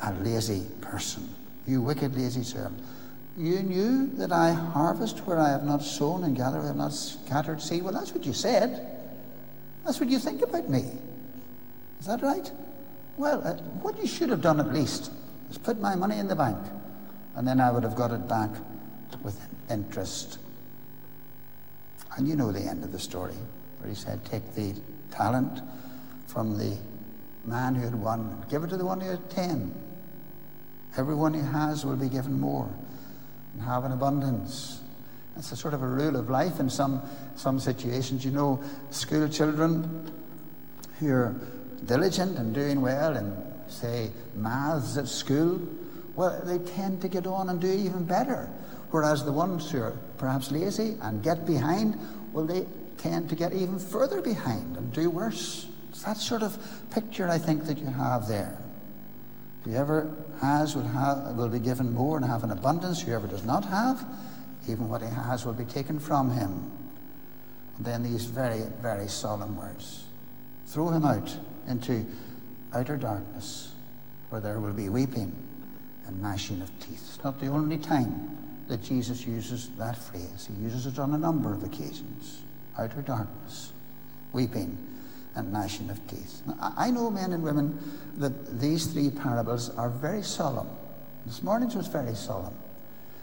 a 0.03 0.13
lazy 0.15 0.67
person. 0.81 1.29
You 1.67 1.83
wicked, 1.83 2.17
lazy 2.17 2.43
servant. 2.43 2.83
You 3.37 3.63
knew 3.63 4.07
that 4.17 4.33
I 4.33 4.53
harvest 4.53 5.19
where 5.21 5.39
I 5.39 5.51
have 5.51 5.65
not 5.65 5.83
sown 5.83 6.25
and 6.25 6.37
gather 6.37 6.59
where 6.59 6.65
I 6.65 6.69
have 6.69 6.77
not 6.77 6.93
scattered 6.93 7.63
seed. 7.63 7.83
Well, 7.83 7.93
that's 7.93 8.13
what 8.13 8.25
you 8.25 8.33
said. 8.33 8.99
That's 9.85 10.01
what 10.01 10.09
you 10.09 10.19
think 10.19 10.43
about 10.43 10.69
me. 10.69 10.85
Is 12.01 12.07
that 12.07 12.23
right? 12.23 12.51
Well, 13.17 13.43
uh, 13.45 13.55
what 13.83 13.99
you 13.99 14.07
should 14.07 14.31
have 14.31 14.41
done 14.41 14.61
at 14.61 14.73
least 14.73 15.11
is 15.51 15.59
put 15.59 15.81
my 15.81 15.95
money 15.95 16.19
in 16.19 16.29
the 16.29 16.37
bank, 16.37 16.59
and 17.37 17.47
then 17.47 17.61
I 17.61 17.71
would 17.71 17.83
have 17.83 17.97
got 17.97 18.11
it 18.11 18.27
back 18.29 18.51
with 19.23 19.39
interest. 19.71 20.39
And 22.17 22.27
you 22.29 22.37
know 22.37 22.53
the 22.53 22.61
end 22.61 22.85
of 22.85 22.93
the 22.93 22.99
story, 22.99 23.35
where 23.79 23.89
he 23.89 23.95
said, 23.95 24.25
Take 24.25 24.55
the 24.55 24.75
talent 25.11 25.61
from 26.27 26.59
the 26.59 26.77
man 27.45 27.75
who 27.75 27.83
had 27.83 27.95
one, 27.95 28.45
give 28.51 28.63
it 28.65 28.69
to 28.69 28.77
the 28.77 28.85
one 28.85 29.01
who 29.01 29.11
had 29.11 29.31
ten. 29.31 29.75
Everyone 30.97 31.35
who 31.35 31.43
has 31.43 31.85
will 31.85 31.97
be 31.97 32.09
given 32.09 32.39
more 32.41 32.69
and 33.55 33.63
have 33.63 33.85
an 33.85 33.93
abundance. 33.93 34.81
That's 35.35 35.53
a 35.53 35.57
sort 35.57 35.75
of 35.75 35.83
a 35.83 35.87
rule 35.87 36.17
of 36.17 36.29
life 36.29 36.61
in 36.61 36.69
some, 36.69 37.01
some 37.37 37.59
situations. 37.61 38.25
You 38.25 38.33
know, 38.33 38.63
school 38.91 39.29
children 39.29 40.13
who 40.99 41.13
are 41.13 41.35
diligent 41.87 42.39
and 42.39 42.55
doing 42.55 42.81
well 42.81 43.17
in, 43.17 43.37
say, 43.69 44.11
maths 44.35 44.97
at 44.97 45.09
school, 45.09 45.61
well, 46.17 46.41
they 46.45 46.59
tend 46.59 47.01
to 47.03 47.09
get 47.09 47.27
on 47.27 47.49
and 47.49 47.61
do 47.61 47.73
even 47.73 48.05
better. 48.05 48.49
Whereas 48.91 49.25
the 49.25 49.33
ones 49.33 49.71
who 49.71 49.83
are 49.83 49.97
perhaps 50.19 50.51
lazy 50.51 50.97
and 51.01 51.23
get 51.23 51.47
behind, 51.47 51.99
well, 52.33 52.45
they 52.45 52.67
tend 52.99 53.29
to 53.29 53.37
get 53.37 53.53
even 53.53 53.79
further 53.79 54.21
behind 54.21 54.77
and 54.77 54.93
do 54.93 55.09
worse. 55.11 55.67
It's 55.91 56.03
that 56.03 56.17
sort 56.17 56.43
of 56.43 56.59
picture, 56.91 57.29
I 57.29 57.39
think, 57.39 57.67
that 57.67 57.79
you 57.79 57.87
have 57.87 58.27
there. 58.27 58.59
Whoever 59.65 60.11
has 60.41 60.75
will, 60.75 60.83
have, 60.83 61.37
will 61.37 61.49
be 61.49 61.59
given 61.59 61.93
more 61.93 62.17
and 62.17 62.27
have 62.27 62.45
an 62.45 62.51
abundance. 62.51 63.03
Whoever 63.03 63.27
does 63.27 63.45
not 63.45 63.65
have, 63.65 64.05
even 64.69 64.89
what 64.89 65.03
he 65.03 65.09
has 65.09 65.45
will 65.45 65.53
be 65.53 65.65
taken 65.65 66.01
from 66.01 66.31
him. 66.31 66.71
And 67.77 67.87
then 67.87 68.03
these 68.03 68.25
very, 68.25 68.63
very 68.81 69.09
solemn 69.09 69.57
words 69.57 70.05
throw 70.67 70.89
him 70.89 71.05
out 71.05 71.37
into 71.69 72.07
outer 72.73 72.97
darkness, 72.97 73.73
where 74.31 74.41
there 74.41 74.59
will 74.61 74.73
be 74.73 74.89
weeping 74.89 75.35
and 76.07 76.23
gnashing 76.23 76.63
of 76.63 76.71
teeth. 76.81 77.03
It's 77.15 77.25
not 77.25 77.41
the 77.41 77.49
only 77.49 77.79
time 77.79 78.37
that 78.71 78.83
Jesus 78.83 79.27
uses 79.27 79.69
that 79.79 79.99
phrase, 79.99 80.49
he 80.49 80.63
uses 80.63 80.87
it 80.87 80.99
on 80.99 81.13
a 81.13 81.19
number 81.19 81.53
of 81.53 81.65
occasions. 81.65 82.41
Outer 82.79 83.03
darkness, 83.03 83.73
weeping 84.33 84.79
and 85.35 85.53
gnashing 85.53 85.91
of 85.91 86.07
teeth. 86.07 86.41
Now, 86.47 86.73
I 86.77 86.91
know 86.91 87.11
men 87.11 87.33
and 87.33 87.43
women 87.43 87.79
that 88.17 88.61
these 88.61 88.87
three 88.87 89.11
parables 89.11 89.71
are 89.71 89.91
very 89.91 90.23
solemn. 90.23 90.69
This 91.27 91.43
morning's 91.43 91.75
was 91.75 91.89
very 91.89 92.15
solemn. 92.15 92.55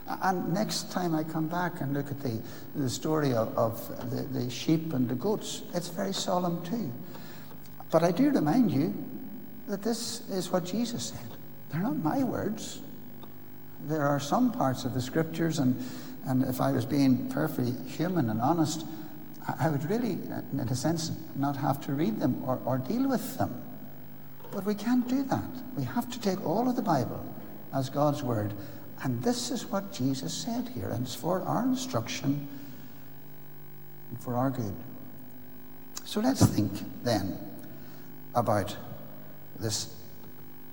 And 0.06 0.52
next 0.52 0.92
time 0.92 1.14
I 1.14 1.24
come 1.24 1.48
back 1.48 1.80
and 1.80 1.94
look 1.94 2.10
at 2.10 2.20
the, 2.20 2.40
the 2.74 2.88
story 2.90 3.32
of, 3.32 3.56
of 3.56 4.10
the, 4.10 4.22
the 4.22 4.50
sheep 4.50 4.92
and 4.92 5.08
the 5.08 5.14
goats, 5.14 5.62
it's 5.74 5.88
very 5.88 6.12
solemn 6.12 6.64
too. 6.64 6.92
But 7.90 8.02
I 8.02 8.10
do 8.10 8.30
remind 8.30 8.70
you 8.70 8.94
that 9.66 9.82
this 9.82 10.28
is 10.28 10.50
what 10.50 10.64
Jesus 10.64 11.04
said. 11.04 11.36
They're 11.70 11.82
not 11.82 11.96
my 11.96 12.22
words. 12.22 12.80
There 13.86 14.06
are 14.06 14.20
some 14.20 14.52
parts 14.52 14.84
of 14.84 14.94
the 14.94 15.00
scriptures, 15.00 15.58
and, 15.58 15.82
and 16.26 16.42
if 16.44 16.60
I 16.60 16.72
was 16.72 16.84
being 16.84 17.28
perfectly 17.30 17.72
human 17.86 18.30
and 18.30 18.40
honest, 18.40 18.84
I 19.58 19.70
would 19.70 19.88
really, 19.88 20.18
uh, 20.30 20.42
in 20.52 20.68
a 20.68 20.74
sense, 20.74 21.12
not 21.36 21.56
have 21.56 21.80
to 21.86 21.92
read 21.92 22.20
them 22.20 22.42
or, 22.44 22.60
or 22.64 22.78
deal 22.78 23.08
with 23.08 23.38
them. 23.38 23.62
But 24.50 24.64
we 24.64 24.74
can't 24.74 25.08
do 25.08 25.22
that. 25.24 25.50
We 25.76 25.84
have 25.84 26.10
to 26.10 26.20
take 26.20 26.44
all 26.44 26.68
of 26.68 26.76
the 26.76 26.82
Bible 26.82 27.24
as 27.72 27.88
God's 27.88 28.22
Word. 28.22 28.52
And 29.02 29.22
this 29.22 29.50
is 29.50 29.66
what 29.66 29.92
Jesus 29.92 30.34
said 30.34 30.68
here, 30.74 30.90
and 30.90 31.06
it's 31.06 31.14
for 31.14 31.42
our 31.42 31.62
instruction 31.62 32.48
and 34.10 34.20
for 34.20 34.34
our 34.34 34.50
good. 34.50 34.74
So 36.04 36.20
let's 36.20 36.44
think 36.44 36.72
then 37.04 37.38
about 38.34 38.76
this 39.60 39.94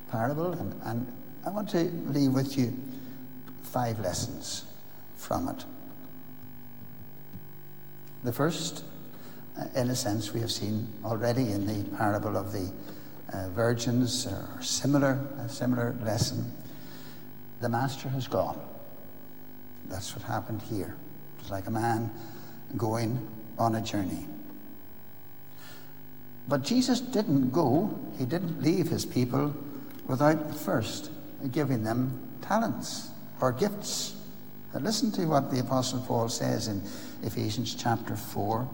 parable, 0.10 0.54
and, 0.54 0.82
and 0.84 1.14
I 1.46 1.50
want 1.50 1.70
to 1.70 1.84
leave 2.08 2.32
with 2.32 2.58
you 2.58 2.74
five 3.76 4.00
lessons 4.00 4.64
from 5.18 5.50
it. 5.50 5.66
The 8.24 8.32
first, 8.32 8.86
uh, 9.60 9.66
in 9.76 9.90
a 9.90 9.96
sense, 9.98 10.34
we 10.34 10.40
have 10.40 10.50
seen 10.50 10.88
already 11.04 11.52
in 11.52 11.68
the 11.68 11.84
parable 11.98 12.38
of 12.38 12.54
the 12.54 12.72
uh, 13.34 13.50
virgins, 13.50 14.28
or 14.28 14.48
similar, 14.62 15.20
a 15.40 15.50
similar 15.50 15.94
lesson. 16.06 16.54
The 17.60 17.68
master 17.68 18.08
has 18.08 18.30
gone. 18.30 18.58
That's 19.90 20.16
what 20.16 20.24
happened 20.24 20.62
here. 20.62 20.96
It 21.38 21.42
was 21.42 21.52
like 21.52 21.68
a 21.68 21.72
man 21.72 22.12
going 22.78 23.28
on 23.60 23.76
a 23.76 23.82
journey. 23.82 24.26
But 26.48 26.62
Jesus 26.62 27.02
didn't 27.02 27.52
go, 27.52 27.94
he 28.18 28.24
didn't 28.24 28.64
leave 28.64 28.88
his 28.88 29.06
people 29.06 29.54
without 30.08 30.56
first 30.56 31.12
giving 31.52 31.84
them 31.84 32.38
talents 32.42 33.10
or 33.42 33.52
gifts. 33.52 34.16
Now 34.74 34.82
listen 34.82 35.12
to 35.14 35.26
what 35.26 35.52
the 35.52 35.60
Apostle 35.60 36.02
Paul 36.02 36.30
says 36.30 36.68
in 36.68 36.82
Ephesians 37.24 37.76
chapter 37.76 38.16
4. 38.16 38.68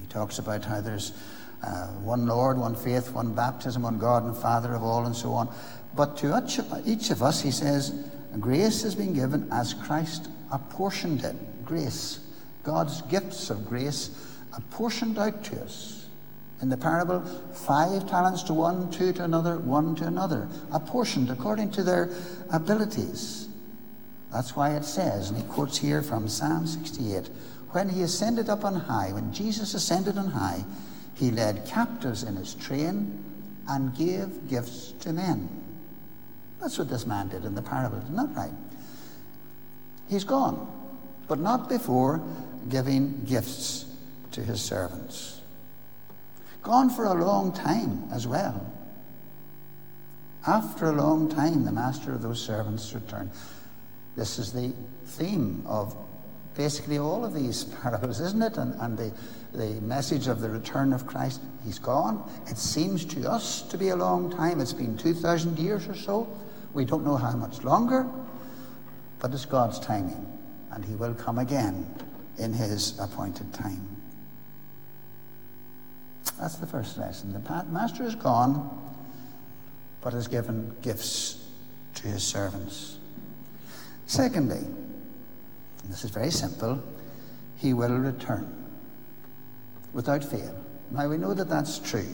He 0.00 0.06
talks 0.08 0.38
about 0.38 0.64
how 0.64 0.80
there's 0.80 1.12
uh, 1.62 1.86
one 2.02 2.26
Lord, 2.26 2.58
one 2.58 2.74
faith, 2.74 3.12
one 3.12 3.34
baptism, 3.34 3.82
one 3.82 3.98
God 3.98 4.24
and 4.24 4.36
Father 4.36 4.74
of 4.74 4.82
all, 4.82 5.06
and 5.06 5.16
so 5.16 5.32
on. 5.32 5.52
But 5.96 6.16
to 6.18 6.82
each 6.84 7.10
of 7.10 7.22
us, 7.22 7.40
he 7.40 7.50
says, 7.50 7.94
grace 8.40 8.82
has 8.82 8.94
been 8.94 9.14
given 9.14 9.48
as 9.52 9.74
Christ 9.74 10.28
apportioned 10.50 11.24
it. 11.24 11.36
Grace. 11.64 12.20
God's 12.62 13.02
gifts 13.02 13.50
of 13.50 13.68
grace 13.68 14.10
apportioned 14.56 15.18
out 15.18 15.44
to 15.44 15.62
us. 15.62 16.03
In 16.64 16.70
the 16.70 16.78
parable, 16.78 17.20
five 17.52 18.08
talents 18.08 18.42
to 18.44 18.54
one, 18.54 18.90
two 18.90 19.12
to 19.12 19.24
another, 19.24 19.58
one 19.58 19.94
to 19.96 20.06
another, 20.06 20.48
apportioned 20.72 21.28
according 21.28 21.72
to 21.72 21.82
their 21.82 22.08
abilities. 22.50 23.48
That's 24.32 24.56
why 24.56 24.70
it 24.70 24.86
says, 24.86 25.28
and 25.28 25.36
he 25.36 25.44
quotes 25.44 25.76
here 25.76 26.00
from 26.00 26.26
Psalm 26.26 26.66
68 26.66 27.28
when 27.72 27.90
he 27.90 28.00
ascended 28.00 28.48
up 28.48 28.64
on 28.64 28.76
high, 28.76 29.12
when 29.12 29.30
Jesus 29.30 29.74
ascended 29.74 30.16
on 30.16 30.28
high, 30.28 30.64
he 31.12 31.30
led 31.30 31.66
captives 31.66 32.22
in 32.22 32.34
his 32.34 32.54
train 32.54 33.22
and 33.68 33.94
gave 33.94 34.48
gifts 34.48 34.92
to 35.00 35.12
men. 35.12 35.46
That's 36.62 36.78
what 36.78 36.88
this 36.88 37.04
man 37.04 37.28
did 37.28 37.44
in 37.44 37.54
the 37.54 37.60
parable, 37.60 37.98
isn't 37.98 38.16
that 38.16 38.34
right? 38.34 38.54
He's 40.08 40.24
gone, 40.24 40.66
but 41.28 41.38
not 41.38 41.68
before 41.68 42.22
giving 42.70 43.22
gifts 43.26 43.84
to 44.30 44.40
his 44.42 44.62
servants. 44.62 45.42
Gone 46.64 46.88
for 46.88 47.04
a 47.04 47.14
long 47.14 47.52
time 47.52 48.08
as 48.10 48.26
well. 48.26 48.66
After 50.46 50.86
a 50.86 50.92
long 50.92 51.28
time, 51.28 51.64
the 51.64 51.72
master 51.72 52.12
of 52.12 52.22
those 52.22 52.40
servants 52.40 52.94
returned. 52.94 53.30
This 54.16 54.38
is 54.38 54.50
the 54.50 54.72
theme 55.04 55.62
of 55.66 55.94
basically 56.56 56.96
all 56.96 57.22
of 57.22 57.34
these 57.34 57.64
parables, 57.82 58.18
isn't 58.18 58.42
it? 58.42 58.56
And, 58.56 58.74
and 58.80 58.96
the, 58.96 59.12
the 59.52 59.78
message 59.82 60.26
of 60.26 60.40
the 60.40 60.48
return 60.48 60.94
of 60.94 61.06
Christ. 61.06 61.42
He's 61.64 61.78
gone. 61.78 62.30
It 62.46 62.56
seems 62.56 63.04
to 63.06 63.30
us 63.30 63.60
to 63.62 63.76
be 63.76 63.90
a 63.90 63.96
long 63.96 64.30
time. 64.30 64.58
It's 64.58 64.72
been 64.72 64.96
2,000 64.96 65.58
years 65.58 65.86
or 65.86 65.94
so. 65.94 66.26
We 66.72 66.86
don't 66.86 67.04
know 67.04 67.16
how 67.16 67.32
much 67.32 67.62
longer, 67.62 68.06
but 69.18 69.34
it's 69.34 69.44
God's 69.44 69.78
timing, 69.78 70.26
and 70.72 70.82
He 70.82 70.94
will 70.94 71.14
come 71.14 71.38
again 71.38 71.86
in 72.38 72.54
His 72.54 72.98
appointed 72.98 73.52
time. 73.52 73.93
That's 76.38 76.56
the 76.56 76.66
first 76.66 76.98
lesson. 76.98 77.32
The 77.32 77.64
Master 77.70 78.04
is 78.04 78.14
gone, 78.14 78.94
but 80.00 80.12
has 80.12 80.28
given 80.28 80.74
gifts 80.82 81.44
to 81.96 82.08
His 82.08 82.22
servants. 82.22 82.98
Secondly, 84.06 84.58
And 84.58 85.92
this 85.92 86.04
is 86.04 86.10
very 86.10 86.30
simple. 86.30 86.82
He 87.56 87.72
will 87.72 87.96
return 87.96 88.64
without 89.92 90.24
fail. 90.24 90.54
Now 90.90 91.08
we 91.08 91.18
know 91.18 91.34
that 91.34 91.48
that's 91.48 91.78
true 91.78 92.08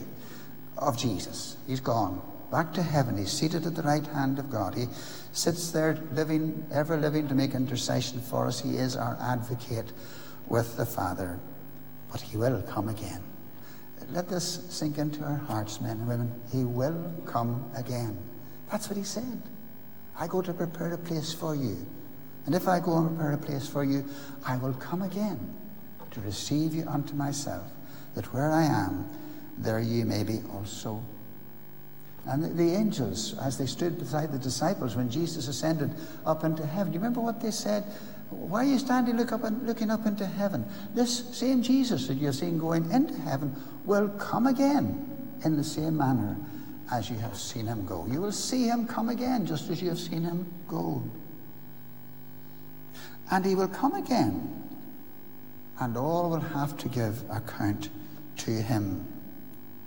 of 0.77 0.97
Jesus. 0.97 1.57
He's 1.67 1.79
gone 1.79 2.21
back 2.51 2.73
to 2.73 2.83
heaven. 2.83 3.17
He's 3.17 3.31
seated 3.31 3.65
at 3.65 3.75
the 3.75 3.81
right 3.81 4.05
hand 4.05 4.37
of 4.37 4.49
God. 4.49 4.75
He 4.75 4.87
sits 5.31 5.71
there 5.71 5.97
living, 6.13 6.65
ever 6.71 6.97
living 6.97 7.27
to 7.29 7.35
make 7.35 7.55
intercession 7.55 8.19
for 8.19 8.45
us. 8.45 8.59
He 8.59 8.75
is 8.75 8.95
our 8.95 9.17
advocate 9.21 9.91
with 10.47 10.75
the 10.77 10.85
Father. 10.85 11.39
But 12.11 12.21
he 12.21 12.37
will 12.37 12.61
come 12.63 12.89
again. 12.89 13.23
Let 14.13 14.27
this 14.27 14.65
sink 14.69 14.97
into 14.97 15.23
our 15.23 15.37
hearts, 15.37 15.79
men 15.79 15.91
and 15.91 16.07
women. 16.07 16.41
He 16.51 16.65
will 16.65 17.13
come 17.25 17.71
again. 17.75 18.17
That's 18.69 18.89
what 18.89 18.97
he 18.97 19.03
said. 19.03 19.41
I 20.17 20.27
go 20.27 20.41
to 20.41 20.53
prepare 20.53 20.93
a 20.93 20.97
place 20.97 21.33
for 21.33 21.55
you. 21.55 21.77
And 22.45 22.55
if 22.55 22.67
I 22.67 22.79
go 22.79 22.97
and 22.97 23.15
prepare 23.15 23.33
a 23.33 23.37
place 23.37 23.67
for 23.67 23.83
you, 23.83 24.05
I 24.45 24.57
will 24.57 24.73
come 24.73 25.01
again 25.01 25.55
to 26.11 26.21
receive 26.21 26.73
you 26.73 26.85
unto 26.87 27.13
myself, 27.13 27.65
that 28.15 28.33
where 28.33 28.51
I 28.51 28.63
am, 28.63 29.09
there 29.57 29.79
ye 29.79 30.03
may 30.03 30.23
be 30.23 30.41
also. 30.53 31.01
And 32.25 32.57
the 32.57 32.75
angels, 32.75 33.35
as 33.39 33.57
they 33.57 33.65
stood 33.65 33.97
beside 33.97 34.31
the 34.31 34.37
disciples 34.37 34.95
when 34.95 35.09
Jesus 35.09 35.47
ascended 35.47 35.91
up 36.25 36.43
into 36.43 36.65
heaven, 36.65 36.91
do 36.91 36.95
you 36.95 36.99
remember 36.99 37.21
what 37.21 37.41
they 37.41 37.51
said? 37.51 37.83
Why 38.31 38.61
are 38.61 38.67
you 38.67 38.79
standing 38.79 39.17
look 39.17 39.33
up 39.33 39.43
and 39.43 39.67
looking 39.67 39.91
up 39.91 40.05
into 40.05 40.25
heaven? 40.25 40.65
This 40.93 41.37
same 41.37 41.61
Jesus 41.61 42.07
that 42.07 42.15
you're 42.15 42.33
seeing 42.33 42.57
going 42.57 42.89
into 42.89 43.13
heaven 43.21 43.55
will 43.85 44.07
come 44.09 44.47
again 44.47 45.07
in 45.43 45.57
the 45.57 45.63
same 45.63 45.97
manner 45.97 46.37
as 46.91 47.09
you 47.09 47.17
have 47.17 47.37
seen 47.37 47.67
him 47.67 47.85
go. 47.85 48.07
You 48.09 48.21
will 48.21 48.31
see 48.31 48.67
him 48.67 48.87
come 48.87 49.09
again 49.09 49.45
just 49.45 49.69
as 49.69 49.81
you 49.81 49.89
have 49.89 49.99
seen 49.99 50.23
him 50.23 50.51
go. 50.67 51.03
And 53.29 53.45
he 53.45 53.55
will 53.55 53.67
come 53.67 53.93
again, 53.93 54.69
and 55.79 55.95
all 55.95 56.29
will 56.29 56.39
have 56.39 56.77
to 56.79 56.89
give 56.89 57.23
account 57.29 57.89
to 58.37 58.51
him. 58.51 59.07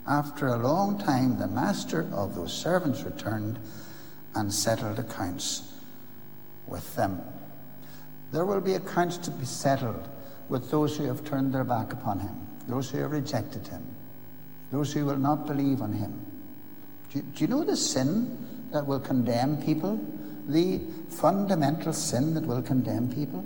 After 0.07 0.49
a 0.49 0.57
long 0.57 0.99
time, 0.99 1.39
the 1.39 1.47
master 1.47 2.09
of 2.13 2.35
those 2.35 2.53
servants 2.53 3.03
returned 3.03 3.59
and 4.35 4.53
settled 4.53 4.99
accounts 4.99 5.73
with 6.67 6.95
them. 6.97 7.23
There 8.35 8.45
will 8.45 8.61
be 8.61 8.75
accounts 8.75 9.17
to 9.19 9.31
be 9.31 9.45
settled 9.45 10.09
with 10.49 10.69
those 10.69 10.97
who 10.97 11.05
have 11.05 11.25
turned 11.25 11.55
their 11.55 11.63
back 11.63 11.93
upon 11.93 12.19
him, 12.19 12.35
those 12.67 12.91
who 12.91 12.99
have 12.99 13.13
rejected 13.13 13.69
him, 13.69 13.87
those 14.73 14.93
who 14.93 15.07
will 15.07 15.19
not 15.19 15.47
believe 15.47 15.81
on 15.81 15.93
him. 15.93 16.27
Do 17.13 17.19
you, 17.19 17.25
do 17.33 17.45
you 17.45 17.47
know 17.47 17.63
the 17.63 17.77
sin 17.77 18.69
that 18.73 18.89
will 18.89 18.99
condemn 18.99 19.63
people? 19.63 20.01
The 20.49 20.81
fundamental 21.11 21.93
sin 21.93 22.35
that 22.35 22.45
will 22.45 22.61
condemn 22.61 23.09
people? 23.09 23.45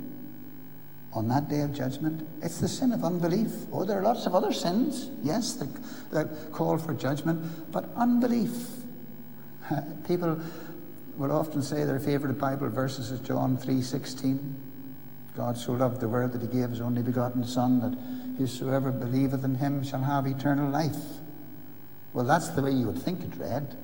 on 1.15 1.27
that 1.29 1.49
day 1.49 1.63
of 1.63 1.75
judgment? 1.75 2.27
It's 2.43 2.61
the 2.61 2.69
sin 2.69 2.93
of 2.93 3.03
unbelief. 3.03 3.51
Oh, 3.73 3.85
there 3.85 3.99
are 3.99 4.03
lots 4.03 4.27
of 4.27 4.35
other 4.35 4.53
sins, 4.53 5.11
yes, 5.23 5.55
that, 5.55 5.69
that 6.13 6.53
call 6.53 6.79
for 6.79 6.95
judgment, 6.95 7.73
but 7.73 7.89
unbelief. 7.97 8.53
People 10.07 10.39
will 11.17 11.33
often 11.33 11.63
say 11.63 11.85
their 11.85 11.99
favourite 11.99 12.39
Bible 12.39 12.69
verses 12.69 13.11
is 13.11 13.21
John 13.21 13.57
3.16. 13.57 14.68
God 15.39 15.57
so 15.57 15.73
loved 15.73 16.01
the 16.01 16.09
world 16.09 16.33
that 16.33 16.43
he 16.43 16.49
gave 16.49 16.71
his 16.71 16.81
only 16.81 17.01
begotten 17.01 17.45
Son, 17.45 17.81
that 17.81 17.97
whosoever 18.39 18.91
believeth 18.91 19.45
in 19.45 19.55
him 19.55 19.85
shall 19.85 20.03
have 20.03 20.27
eternal 20.27 20.69
life. 20.69 20.97
Well, 22.13 22.25
that's 22.25 22.49
the 22.49 22.63
way 22.63 22.73
you 22.73 22.87
would 22.87 23.01
think 23.01 23.23
it 23.23 23.37
read. 23.37 23.77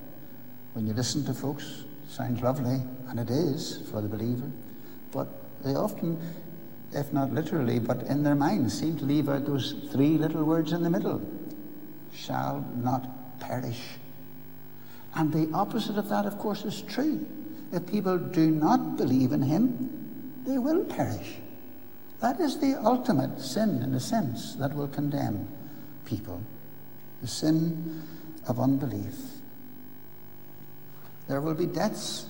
When 0.73 0.85
you 0.87 0.93
listen 0.93 1.25
to 1.27 1.33
folks, 1.33 1.85
sounds 2.09 2.43
lovely, 2.43 2.83
and 3.09 3.21
it 3.21 3.31
is 3.31 3.89
for 3.91 4.01
the 4.01 4.09
believer. 4.09 4.51
But 5.13 5.29
they 5.63 5.77
often 5.77 6.21
if 6.93 7.13
not 7.13 7.33
literally, 7.33 7.79
but 7.79 8.03
in 8.05 8.23
their 8.23 8.35
minds, 8.35 8.79
seem 8.79 8.97
to 8.99 9.05
leave 9.05 9.29
out 9.29 9.47
those 9.47 9.75
three 9.93 10.17
little 10.17 10.45
words 10.45 10.73
in 10.73 10.83
the 10.83 10.91
middle 10.91 11.21
shall 12.13 12.65
not 12.77 13.41
perish. 13.41 13.81
And 15.15 15.33
the 15.33 15.51
opposite 15.57 15.99
of 15.99 16.09
that, 16.09 16.27
of 16.27 16.39
course, 16.39 16.65
is 16.65 16.83
true. 16.83 17.27
If 17.73 17.87
people 17.87 18.19
do 18.19 18.51
not 18.51 18.97
believe 18.97 19.33
in 19.33 19.43
Him, 19.43 20.04
they 20.47 20.59
will 20.59 20.85
perish. 20.85 21.37
That 22.21 22.41
is 22.41 22.59
the 22.59 22.75
ultimate 22.83 23.41
sin, 23.41 23.83
in 23.83 23.95
a 23.95 24.01
sense, 24.01 24.55
that 24.55 24.75
will 24.75 24.89
condemn 24.89 25.49
people 26.05 26.41
the 27.21 27.29
sin 27.29 28.03
of 28.47 28.61
unbelief. 28.61 29.15
There 31.27 31.41
will 31.41 31.55
be 31.55 31.67
debts 31.67 32.27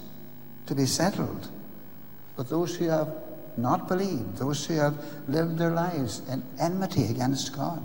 to 0.66 0.74
be 0.74 0.86
settled 0.86 1.48
with 2.36 2.48
those 2.48 2.76
who 2.76 2.88
have 2.88 3.12
not 3.56 3.88
believed, 3.88 4.36
those 4.36 4.64
who 4.66 4.74
have 4.74 4.96
lived 5.28 5.58
their 5.58 5.72
lives 5.72 6.22
in 6.30 6.42
enmity 6.60 7.06
against 7.06 7.56
God. 7.56 7.82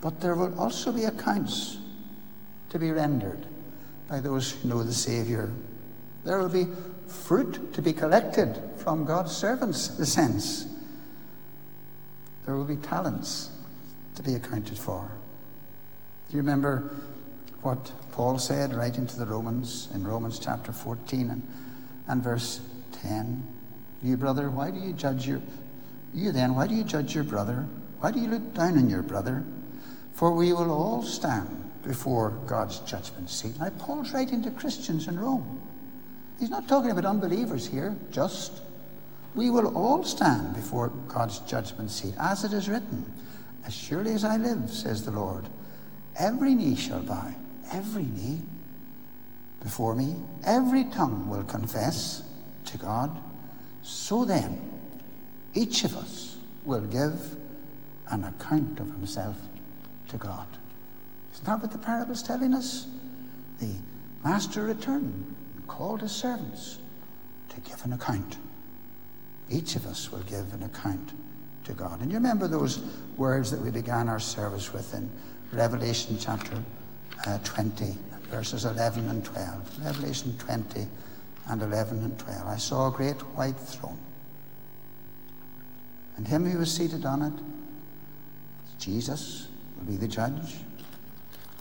But 0.00 0.20
there 0.20 0.34
will 0.34 0.58
also 0.58 0.92
be 0.92 1.04
accounts 1.04 1.78
to 2.70 2.78
be 2.78 2.90
rendered 2.90 3.46
by 4.08 4.20
those 4.20 4.52
who 4.52 4.68
know 4.68 4.82
the 4.82 4.92
Saviour. 4.92 5.50
There 6.24 6.38
will 6.38 6.48
be 6.48 6.66
fruit 7.06 7.72
to 7.74 7.82
be 7.82 7.92
collected 7.92 8.60
from 8.76 9.04
God's 9.04 9.36
servants, 9.36 9.88
the 9.88 10.06
sense. 10.06 10.66
There 12.44 12.54
will 12.54 12.64
be 12.64 12.76
talents 12.76 13.50
to 14.14 14.22
be 14.22 14.34
accounted 14.34 14.78
for. 14.78 15.10
Do 16.28 16.36
you 16.36 16.42
remember 16.42 16.90
what 17.62 17.92
Paul 18.12 18.38
said 18.38 18.74
right 18.74 18.96
into 18.96 19.18
the 19.18 19.26
Romans 19.26 19.88
in 19.94 20.06
Romans 20.06 20.38
chapter 20.38 20.72
14 20.72 21.30
and, 21.30 21.42
and 22.08 22.22
verse 22.22 22.60
10? 23.02 23.46
You, 24.02 24.16
brother, 24.16 24.50
why 24.50 24.70
do 24.70 24.78
you 24.78 24.92
judge 24.92 25.26
your. 25.26 25.40
You 26.14 26.32
then, 26.32 26.54
why 26.54 26.66
do 26.66 26.74
you 26.74 26.84
judge 26.84 27.14
your 27.14 27.24
brother? 27.24 27.66
Why 28.00 28.10
do 28.10 28.20
you 28.20 28.28
look 28.28 28.54
down 28.54 28.78
on 28.78 28.88
your 28.88 29.02
brother? 29.02 29.44
For 30.12 30.32
we 30.32 30.52
will 30.52 30.70
all 30.70 31.02
stand 31.02 31.70
before 31.82 32.30
God's 32.46 32.80
judgment 32.80 33.30
seat. 33.30 33.58
Now, 33.58 33.70
Paul's 33.70 34.12
writing 34.12 34.42
to 34.42 34.50
Christians 34.50 35.08
in 35.08 35.18
Rome. 35.18 35.60
He's 36.38 36.50
not 36.50 36.68
talking 36.68 36.90
about 36.90 37.04
unbelievers 37.04 37.66
here, 37.66 37.96
just. 38.10 38.52
We 39.34 39.50
will 39.50 39.76
all 39.76 40.02
stand 40.02 40.54
before 40.54 40.88
God's 41.08 41.40
judgment 41.40 41.90
seat, 41.90 42.14
as 42.18 42.44
it 42.44 42.52
is 42.52 42.68
written. 42.68 43.12
As 43.66 43.74
surely 43.74 44.12
as 44.12 44.24
I 44.24 44.36
live, 44.36 44.70
says 44.70 45.04
the 45.04 45.10
Lord, 45.10 45.46
every 46.18 46.54
knee 46.54 46.74
shall 46.74 47.02
bow, 47.02 47.34
every 47.70 48.04
knee 48.04 48.40
before 49.62 49.94
me, 49.94 50.16
every 50.44 50.84
tongue 50.84 51.28
will 51.28 51.42
confess 51.44 52.22
to 52.66 52.78
God. 52.78 53.18
So 53.82 54.24
then, 54.24 54.58
each 55.54 55.84
of 55.84 55.96
us 55.96 56.36
will 56.64 56.86
give 56.86 57.36
an 58.08 58.24
account 58.24 58.80
of 58.80 58.86
himself 58.86 59.36
to 60.08 60.16
God. 60.16 60.46
Isn't 61.34 61.44
that 61.44 61.60
what 61.60 61.72
the 61.72 61.78
parable 61.78 62.12
is 62.12 62.22
telling 62.22 62.54
us? 62.54 62.86
The 63.58 63.72
master 64.24 64.62
returned 64.62 65.34
called 65.66 66.02
as 66.02 66.12
servants 66.12 66.78
to 67.50 67.60
give 67.60 67.84
an 67.84 67.92
account. 67.92 68.36
Each 69.50 69.76
of 69.76 69.86
us 69.86 70.10
will 70.10 70.20
give 70.20 70.52
an 70.54 70.62
account 70.62 71.12
to 71.64 71.72
God. 71.72 72.00
And 72.00 72.10
you 72.10 72.16
remember 72.16 72.48
those 72.48 72.80
words 73.16 73.50
that 73.50 73.60
we 73.60 73.70
began 73.70 74.08
our 74.08 74.20
service 74.20 74.72
with 74.72 74.94
in 74.94 75.10
Revelation 75.52 76.16
chapter 76.18 76.62
uh, 77.26 77.38
20, 77.44 77.94
verses 78.30 78.64
11 78.64 79.08
and 79.08 79.24
12. 79.24 79.84
Revelation 79.84 80.36
20 80.38 80.86
and 81.48 81.62
11 81.62 81.98
and 82.04 82.18
12. 82.18 82.46
I 82.46 82.56
saw 82.56 82.88
a 82.88 82.90
great 82.90 83.20
white 83.36 83.58
throne, 83.58 83.98
and 86.16 86.26
him 86.26 86.44
who 86.50 86.58
was 86.58 86.72
seated 86.72 87.04
on 87.04 87.22
it, 87.22 87.32
Jesus, 88.78 89.48
will 89.76 89.86
be 89.86 89.96
the 89.96 90.08
judge. 90.08 90.56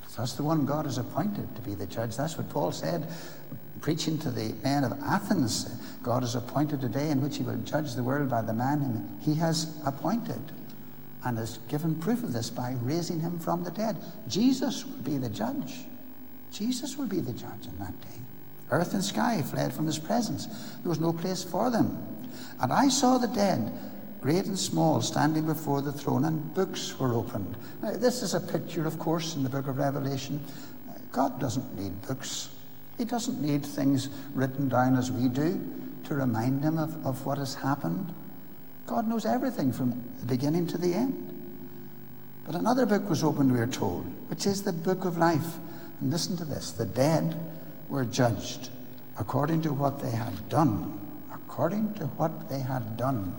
So 0.08 0.22
that's 0.22 0.34
the 0.34 0.44
one 0.44 0.66
God 0.66 0.86
has 0.86 0.98
appointed 0.98 1.56
to 1.56 1.62
be 1.62 1.76
the 1.76 1.86
judge. 1.86 2.16
That's 2.16 2.38
what 2.38 2.50
Paul 2.50 2.72
said, 2.72 3.08
preaching 3.86 4.18
to 4.18 4.32
the 4.32 4.52
men 4.64 4.84
of 4.84 5.00
Athens. 5.04 5.70
God 6.02 6.24
has 6.24 6.34
appointed 6.34 6.84
a 6.84 6.90
day 6.90 7.12
in 7.12 7.22
which 7.22 7.38
he 7.38 7.44
will 7.44 7.56
judge 7.58 7.94
the 7.94 8.02
world 8.02 8.32
by 8.32 8.42
the 8.42 8.52
man 8.52 8.80
whom 8.80 9.20
he 9.22 9.36
has 9.36 9.78
appointed 9.86 10.42
and 11.24 11.38
has 11.38 11.60
given 11.68 11.94
proof 11.94 12.24
of 12.24 12.34
this 12.34 12.50
by 12.50 12.76
raising 12.82 13.20
him 13.20 13.38
from 13.38 13.64
the 13.64 13.70
dead. 13.70 13.96
Jesus 14.28 14.84
will 14.84 15.04
be 15.04 15.20
the 15.20 15.30
judge. 15.30 15.86
Jesus 16.52 16.98
will 16.98 17.06
be 17.06 17.20
the 17.20 17.34
judge 17.34 17.68
in 17.68 17.78
that 17.78 18.02
day. 18.02 18.18
Earth 18.72 18.96
and 18.96 19.04
sky 19.04 19.44
fled 19.44 19.72
from 19.72 19.86
his 19.86 20.00
presence. 20.00 20.48
There 20.82 20.90
was 20.90 21.00
no 21.00 21.14
place 21.14 21.44
for 21.44 21.70
them. 21.70 22.28
And 22.60 22.74
I 22.74 22.90
saw 22.90 23.20
the 23.20 23.28
dead, 23.28 23.72
great 24.20 24.46
and 24.46 24.58
small, 24.58 25.00
standing 25.04 25.46
before 25.46 25.84
the 25.84 25.94
throne, 25.94 26.26
and 26.26 26.56
books 26.56 26.98
were 26.98 27.14
opened. 27.14 27.56
Now, 27.84 27.92
this 27.92 28.24
is 28.24 28.34
a 28.34 28.40
picture, 28.40 28.88
of 28.88 28.98
course, 28.98 29.36
in 29.36 29.44
the 29.44 29.50
book 29.50 29.68
of 29.68 29.78
Revelation. 29.78 30.44
God 31.12 31.40
doesn't 31.40 31.78
need 31.80 32.02
books, 32.08 32.50
He 32.98 33.06
doesn't 33.06 33.42
need 33.42 33.66
things 33.66 34.10
written 34.34 34.70
down 34.70 34.96
as 34.96 35.12
we 35.12 35.28
do 35.28 35.62
to 36.06 36.16
remind 36.16 36.64
Him 36.64 36.78
of, 36.78 37.06
of 37.06 37.26
what 37.26 37.38
has 37.38 37.56
happened. 37.56 38.14
God 38.88 39.08
knows 39.08 39.26
everything 39.26 39.74
from 39.74 40.04
the 40.20 40.26
beginning 40.26 40.68
to 40.68 40.78
the 40.78 40.94
end. 40.94 41.32
But 42.46 42.56
another 42.56 42.86
book 42.86 43.10
was 43.10 43.24
opened, 43.24 43.52
we 43.52 43.60
are 43.60 43.68
told, 43.68 44.06
which 44.30 44.46
is 44.46 44.64
the 44.64 44.74
book 44.74 45.04
of 45.06 45.18
life. 45.18 45.58
And 46.00 46.12
listen 46.12 46.38
to 46.38 46.46
this 46.46 46.72
the 46.72 46.86
dead 46.86 47.36
were 47.90 48.06
judged 48.06 48.70
according 49.18 49.62
to 49.64 49.74
what 49.74 50.00
they 50.00 50.12
had 50.12 50.48
done. 50.50 51.00
According 51.34 51.96
to 51.96 52.06
what 52.06 52.50
they 52.50 52.60
had 52.60 52.98
done. 52.98 53.34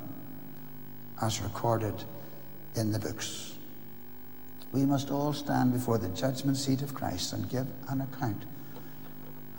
as 1.23 1.41
recorded 1.41 1.95
in 2.75 2.93
the 2.93 2.99
books. 2.99 3.55
We 4.73 4.85
must 4.85 5.11
all 5.11 5.33
stand 5.33 5.73
before 5.73 5.99
the 5.99 6.09
judgment 6.09 6.59
seat 6.59 6.83
of 6.83 6.95
Christ 6.95 7.33
and 7.33 7.49
give 7.49 7.67
an 7.89 8.03
account 8.03 8.43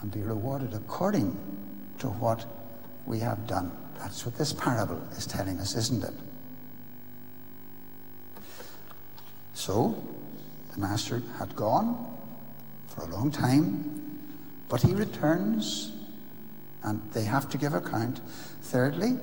and 0.02 0.12
be 0.12 0.22
rewarded 0.22 0.74
according 0.74 1.38
to 2.00 2.08
what 2.08 2.46
we 3.06 3.20
have 3.20 3.48
done. 3.48 3.72
That's 3.98 4.26
what 4.26 4.38
this 4.38 4.54
parable 4.54 5.02
is 5.18 5.26
telling 5.26 5.60
us, 5.60 5.76
isn't 5.76 6.04
it? 6.04 6.14
So, 9.54 10.02
the 10.74 10.80
master 10.80 11.24
had 11.40 11.56
gone 11.56 12.16
for 12.90 13.02
a 13.02 13.08
long 13.08 13.32
time, 13.32 14.22
but 14.70 14.82
he 14.82 14.94
returns 14.94 15.92
and 16.84 17.02
they 17.14 17.24
have 17.24 17.50
to 17.50 17.58
give 17.58 17.74
account. 17.74 18.22
Thirdly, 18.62 19.18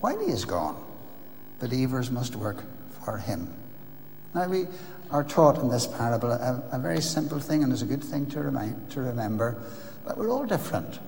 while 0.00 0.18
he 0.18 0.32
is 0.32 0.44
gone, 0.44 0.82
believers 1.60 2.10
must 2.10 2.34
work 2.34 2.64
for 3.04 3.18
him. 3.18 3.54
Now, 4.34 4.48
we 4.48 4.66
are 5.10 5.22
taught 5.22 5.58
in 5.58 5.68
this 5.68 5.86
parable 5.86 6.32
a, 6.32 6.62
a 6.72 6.78
very 6.78 7.00
simple 7.00 7.38
thing, 7.38 7.62
and 7.62 7.72
it's 7.72 7.82
a 7.82 7.86
good 7.86 8.02
thing 8.02 8.26
to, 8.30 8.40
remind, 8.40 8.90
to 8.90 9.00
remember 9.00 9.62
that 10.06 10.16
we're 10.16 10.30
all 10.30 10.44
different. 10.44 10.98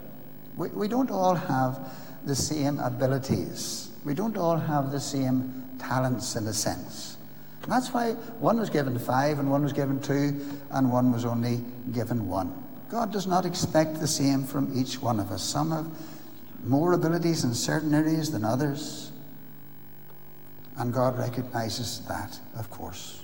We, 0.57 0.69
we 0.69 0.89
don't 0.89 1.11
all 1.11 1.35
have 1.35 1.93
the 2.25 2.35
same 2.35 2.79
abilities, 2.79 3.91
we 4.05 4.15
don't 4.15 4.37
all 4.37 4.57
have 4.57 4.91
the 4.91 5.01
same 5.01 5.65
talents 5.79 6.37
in 6.37 6.47
a 6.47 6.53
sense. 6.53 7.17
And 7.63 7.73
that's 7.73 7.93
why 7.93 8.13
one 8.41 8.59
was 8.61 8.71
given 8.71 8.99
five, 8.99 9.39
and 9.39 9.51
one 9.51 9.63
was 9.63 9.73
given 9.73 10.01
two, 10.01 10.39
and 10.71 10.93
one 10.93 11.13
was 11.13 11.25
only 11.25 11.61
given 11.93 12.29
one. 12.29 12.55
God 12.91 13.11
does 13.11 13.27
not 13.27 13.47
expect 13.47 14.01
the 14.01 14.07
same 14.07 14.45
from 14.45 14.71
each 14.79 15.01
one 15.01 15.19
of 15.19 15.31
us. 15.31 15.43
Some 15.43 15.71
have 15.71 15.87
more 16.65 16.93
abilities 16.93 17.45
in 17.45 17.55
certain 17.55 17.95
areas 17.95 18.31
than 18.31 18.45
others. 18.45 19.11
And 20.77 20.93
God 20.93 21.19
recognizes 21.19 22.01
that, 22.07 22.39
of 22.57 22.71
course. 22.71 23.23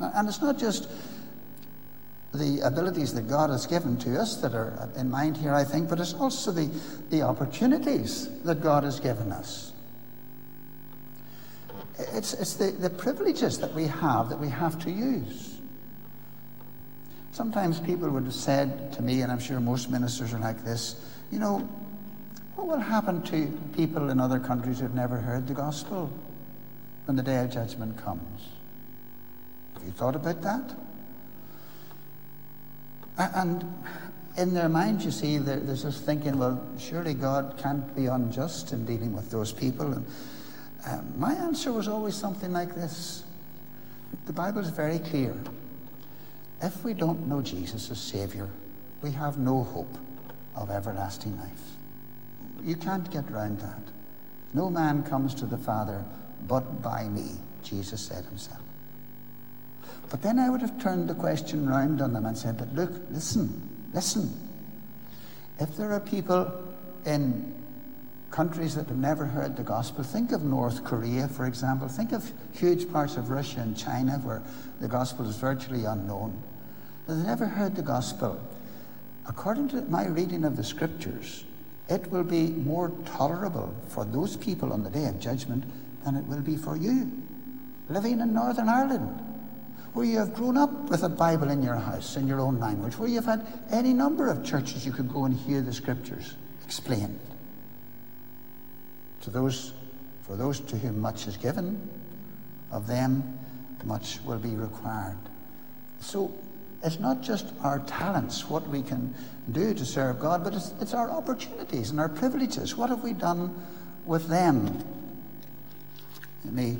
And 0.00 0.28
it's 0.28 0.40
not 0.40 0.58
just 0.58 0.88
the 2.36 2.60
abilities 2.60 3.12
that 3.14 3.28
God 3.28 3.50
has 3.50 3.66
given 3.66 3.96
to 3.98 4.20
us 4.20 4.36
that 4.36 4.54
are 4.54 4.88
in 4.96 5.10
mind 5.10 5.36
here, 5.36 5.54
I 5.54 5.64
think, 5.64 5.88
but 5.88 5.98
it's 5.98 6.14
also 6.14 6.52
the, 6.52 6.70
the 7.10 7.22
opportunities 7.22 8.28
that 8.42 8.62
God 8.62 8.84
has 8.84 9.00
given 9.00 9.32
us. 9.32 9.72
It's, 11.98 12.34
it's 12.34 12.54
the, 12.54 12.72
the 12.72 12.90
privileges 12.90 13.58
that 13.58 13.72
we 13.74 13.86
have 13.86 14.28
that 14.28 14.38
we 14.38 14.48
have 14.48 14.78
to 14.84 14.90
use. 14.90 15.58
Sometimes 17.32 17.80
people 17.80 18.08
would 18.10 18.24
have 18.24 18.34
said 18.34 18.92
to 18.94 19.02
me, 19.02 19.22
and 19.22 19.32
I'm 19.32 19.38
sure 19.38 19.60
most 19.60 19.90
ministers 19.90 20.32
are 20.32 20.38
like 20.38 20.64
this, 20.64 21.00
you 21.30 21.38
know, 21.38 21.68
what 22.54 22.66
will 22.66 22.78
happen 22.78 23.22
to 23.22 23.46
people 23.74 24.10
in 24.10 24.20
other 24.20 24.38
countries 24.38 24.80
who've 24.80 24.94
never 24.94 25.18
heard 25.18 25.46
the 25.46 25.54
gospel 25.54 26.10
when 27.04 27.16
the 27.16 27.22
day 27.22 27.38
of 27.38 27.50
judgment 27.50 27.98
comes? 28.02 28.48
Have 29.74 29.84
you 29.84 29.90
thought 29.90 30.16
about 30.16 30.40
that? 30.42 30.85
And 33.18 33.64
in 34.36 34.52
their 34.52 34.68
minds, 34.68 35.04
you 35.04 35.10
see, 35.10 35.38
there's 35.38 35.82
this 35.82 36.00
thinking, 36.00 36.38
well, 36.38 36.62
surely 36.78 37.14
God 37.14 37.58
can't 37.62 37.94
be 37.96 38.06
unjust 38.06 38.72
in 38.72 38.84
dealing 38.84 39.14
with 39.14 39.30
those 39.30 39.52
people. 39.52 39.92
And 39.92 40.06
um, 40.86 41.12
my 41.18 41.32
answer 41.32 41.72
was 41.72 41.88
always 41.88 42.14
something 42.14 42.52
like 42.52 42.74
this 42.74 43.24
The 44.26 44.32
Bible 44.32 44.60
is 44.60 44.70
very 44.70 44.98
clear. 44.98 45.34
If 46.62 46.84
we 46.84 46.94
don't 46.94 47.26
know 47.26 47.42
Jesus 47.42 47.90
as 47.90 48.00
Savior, 48.00 48.48
we 49.02 49.10
have 49.12 49.38
no 49.38 49.62
hope 49.62 49.98
of 50.54 50.70
everlasting 50.70 51.36
life. 51.38 51.76
You 52.62 52.76
can't 52.76 53.10
get 53.10 53.30
round 53.30 53.60
that. 53.60 53.82
No 54.54 54.70
man 54.70 55.02
comes 55.02 55.34
to 55.34 55.46
the 55.46 55.58
Father 55.58 56.02
but 56.46 56.82
by 56.82 57.04
me, 57.04 57.32
Jesus 57.62 58.00
said 58.00 58.24
himself. 58.24 58.60
But 60.08 60.22
then 60.22 60.38
I 60.38 60.50
would 60.50 60.60
have 60.60 60.80
turned 60.80 61.08
the 61.08 61.14
question 61.14 61.68
round 61.68 62.00
on 62.00 62.12
them 62.12 62.26
and 62.26 62.36
said, 62.36 62.58
But 62.58 62.74
look, 62.74 62.92
listen, 63.10 63.88
listen. 63.92 64.30
If 65.58 65.76
there 65.76 65.92
are 65.92 66.00
people 66.00 66.52
in 67.04 67.54
countries 68.30 68.74
that 68.74 68.86
have 68.86 68.96
never 68.96 69.24
heard 69.24 69.56
the 69.56 69.62
gospel, 69.62 70.04
think 70.04 70.32
of 70.32 70.42
North 70.42 70.84
Korea, 70.84 71.28
for 71.28 71.46
example. 71.46 71.88
Think 71.88 72.12
of 72.12 72.30
huge 72.52 72.90
parts 72.92 73.16
of 73.16 73.30
Russia 73.30 73.60
and 73.60 73.76
China 73.76 74.18
where 74.18 74.42
the 74.80 74.88
gospel 74.88 75.28
is 75.28 75.36
virtually 75.36 75.84
unknown. 75.84 76.40
They've 77.08 77.16
never 77.16 77.46
heard 77.46 77.74
the 77.74 77.82
gospel. 77.82 78.38
According 79.26 79.68
to 79.70 79.82
my 79.82 80.06
reading 80.06 80.44
of 80.44 80.56
the 80.56 80.64
scriptures, 80.64 81.44
it 81.88 82.10
will 82.10 82.24
be 82.24 82.48
more 82.48 82.92
tolerable 83.06 83.74
for 83.88 84.04
those 84.04 84.36
people 84.36 84.72
on 84.72 84.82
the 84.82 84.90
day 84.90 85.06
of 85.06 85.18
judgment 85.18 85.64
than 86.04 86.16
it 86.16 86.24
will 86.26 86.42
be 86.42 86.56
for 86.56 86.76
you 86.76 87.10
living 87.88 88.20
in 88.20 88.34
Northern 88.34 88.68
Ireland 88.68 89.25
where 89.96 90.04
you 90.04 90.18
have 90.18 90.34
grown 90.34 90.58
up 90.58 90.90
with 90.90 91.04
a 91.04 91.08
Bible 91.08 91.48
in 91.48 91.62
your 91.62 91.76
house 91.76 92.18
in 92.18 92.28
your 92.28 92.38
own 92.38 92.60
language, 92.60 92.98
where 92.98 93.08
you've 93.08 93.24
had 93.24 93.46
any 93.70 93.94
number 93.94 94.28
of 94.28 94.44
churches 94.44 94.84
you 94.84 94.92
could 94.92 95.10
go 95.10 95.24
and 95.24 95.34
hear 95.34 95.62
the 95.62 95.72
scriptures 95.72 96.34
explained. 96.66 97.18
To 99.22 99.30
those, 99.30 99.72
for 100.26 100.36
those 100.36 100.60
to 100.60 100.76
whom 100.76 101.00
much 101.00 101.26
is 101.26 101.38
given, 101.38 101.88
of 102.70 102.86
them 102.86 103.38
much 103.84 104.20
will 104.20 104.38
be 104.38 104.50
required. 104.50 105.16
So 106.00 106.30
it's 106.82 107.00
not 107.00 107.22
just 107.22 107.46
our 107.62 107.78
talents, 107.78 108.50
what 108.50 108.68
we 108.68 108.82
can 108.82 109.14
do 109.50 109.72
to 109.72 109.84
serve 109.86 110.20
God, 110.20 110.44
but 110.44 110.52
it's, 110.52 110.74
it's 110.78 110.92
our 110.92 111.10
opportunities 111.10 111.88
and 111.88 111.98
our 111.98 112.10
privileges. 112.10 112.76
What 112.76 112.90
have 112.90 113.02
we 113.02 113.14
done 113.14 113.66
with 114.04 114.28
them? 114.28 114.84
Let 116.44 116.52
me 116.52 116.76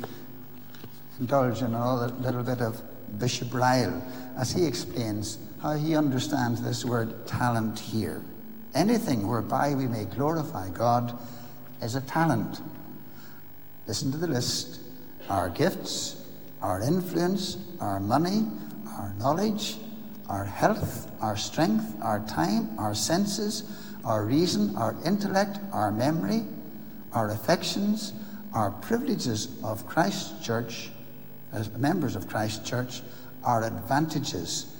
indulge 1.19 1.63
in 1.63 1.73
a 1.73 2.05
little 2.19 2.43
bit 2.43 2.61
of 2.61 2.79
Bishop 3.17 3.53
Ryle 3.53 4.01
as 4.37 4.51
he 4.51 4.65
explains 4.65 5.37
how 5.61 5.73
he 5.73 5.95
understands 5.95 6.61
this 6.61 6.85
word 6.85 7.25
talent 7.25 7.79
here. 7.79 8.21
Anything 8.75 9.27
whereby 9.27 9.73
we 9.73 9.87
may 9.87 10.05
glorify 10.05 10.69
God 10.69 11.17
is 11.81 11.95
a 11.95 12.01
talent. 12.01 12.61
Listen 13.87 14.11
to 14.11 14.17
the 14.17 14.27
list 14.27 14.81
our 15.29 15.49
gifts, 15.49 16.25
our 16.61 16.81
influence, 16.81 17.57
our 17.81 17.99
money, 17.99 18.45
our 18.97 19.13
knowledge, 19.19 19.77
our 20.29 20.45
health, 20.45 21.11
our 21.21 21.35
strength, 21.35 21.95
our 22.01 22.19
time, 22.27 22.77
our 22.79 22.95
senses, 22.95 23.63
our 24.05 24.25
reason, 24.25 24.75
our 24.77 24.95
intellect, 25.05 25.59
our 25.73 25.91
memory, 25.91 26.45
our 27.13 27.31
affections, 27.31 28.13
our 28.53 28.71
privileges 28.71 29.49
of 29.63 29.85
Christ's 29.85 30.45
church 30.45 30.89
as 31.53 31.69
members 31.71 32.15
of 32.15 32.27
Christ 32.27 32.65
Church 32.65 33.01
our 33.43 33.63
advantages 33.63 34.75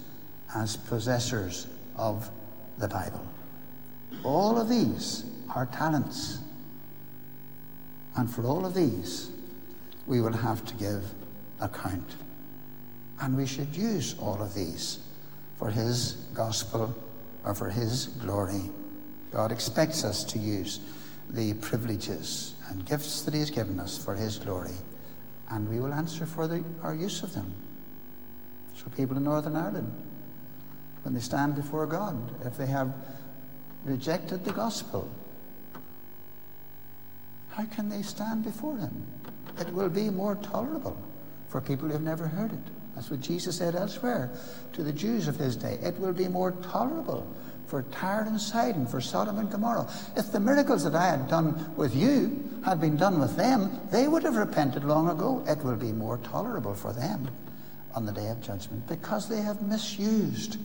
as 0.55 0.75
possessors 0.75 1.67
of 1.95 2.29
the 2.77 2.87
Bible. 2.87 3.25
All 4.23 4.59
of 4.59 4.69
these 4.69 5.23
are 5.55 5.65
talents. 5.67 6.39
And 8.15 8.29
for 8.29 8.43
all 8.43 8.65
of 8.65 8.73
these, 8.73 9.29
we 10.05 10.21
will 10.21 10.33
have 10.33 10.65
to 10.65 10.73
give 10.75 11.03
account. 11.61 12.15
And 13.21 13.37
we 13.37 13.45
should 13.45 13.75
use 13.75 14.15
all 14.19 14.41
of 14.41 14.53
these 14.53 14.99
for 15.57 15.69
His 15.69 16.13
gospel 16.33 16.95
or 17.43 17.55
for 17.55 17.69
His 17.69 18.07
glory. 18.07 18.69
God 19.31 19.51
expects 19.51 20.03
us 20.03 20.23
to 20.25 20.39
use 20.39 20.79
the 21.29 21.53
privileges 21.55 22.53
and 22.69 22.85
gifts 22.85 23.21
that 23.23 23.33
He 23.33 23.39
has 23.39 23.49
given 23.49 23.79
us 23.79 23.97
for 23.97 24.15
His 24.15 24.37
glory 24.39 24.75
and 25.49 25.69
we 25.69 25.79
will 25.79 25.93
answer 25.93 26.25
for 26.25 26.47
the, 26.47 26.63
our 26.83 26.95
use 26.95 27.23
of 27.23 27.33
them. 27.33 27.53
So, 28.75 28.85
people 28.95 29.17
in 29.17 29.23
Northern 29.23 29.55
Ireland, 29.55 29.91
when 31.03 31.13
they 31.13 31.19
stand 31.19 31.55
before 31.55 31.85
God, 31.85 32.45
if 32.45 32.57
they 32.57 32.67
have 32.67 32.93
rejected 33.85 34.43
the 34.43 34.53
gospel, 34.53 35.09
how 37.49 37.65
can 37.65 37.89
they 37.89 38.01
stand 38.01 38.43
before 38.43 38.77
Him? 38.77 39.05
It 39.59 39.71
will 39.73 39.89
be 39.89 40.09
more 40.09 40.35
tolerable 40.35 40.97
for 41.49 41.61
people 41.61 41.87
who 41.87 41.93
have 41.93 42.03
never 42.03 42.27
heard 42.27 42.53
it. 42.53 42.59
That's 42.97 43.09
what 43.09 43.21
Jesus 43.21 43.57
said 43.57 43.75
elsewhere 43.75 44.31
to 44.73 44.83
the 44.83 44.91
Jews 44.91 45.27
of 45.27 45.37
his 45.37 45.55
day. 45.55 45.77
It 45.83 45.99
will 45.99 46.13
be 46.13 46.27
more 46.27 46.51
tolerable 46.51 47.27
for 47.67 47.83
Tyre 47.83 48.21
and 48.21 48.39
Sidon, 48.39 48.87
for 48.87 49.01
Sodom 49.01 49.37
and 49.37 49.51
Gomorrah. 49.51 49.87
If 50.15 50.31
the 50.31 50.39
miracles 50.39 50.83
that 50.85 50.95
I 50.95 51.07
had 51.07 51.27
done 51.27 51.75
with 51.75 51.95
you 51.95 52.61
had 52.63 52.79
been 52.79 52.95
done 52.95 53.19
with 53.19 53.35
them, 53.35 53.79
they 53.91 54.07
would 54.07 54.23
have 54.23 54.35
repented 54.35 54.83
long 54.83 55.09
ago. 55.09 55.43
It 55.47 55.63
will 55.63 55.75
be 55.75 55.91
more 55.91 56.17
tolerable 56.19 56.73
for 56.73 56.93
them 56.93 57.29
on 57.93 58.05
the 58.05 58.11
day 58.11 58.29
of 58.29 58.41
judgment 58.41 58.87
because 58.87 59.27
they 59.27 59.41
have 59.41 59.61
misused 59.61 60.57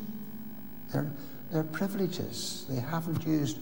their, 0.93 1.11
their 1.51 1.65
privileges. 1.65 2.67
They 2.69 2.81
haven't 2.81 3.27
used 3.27 3.59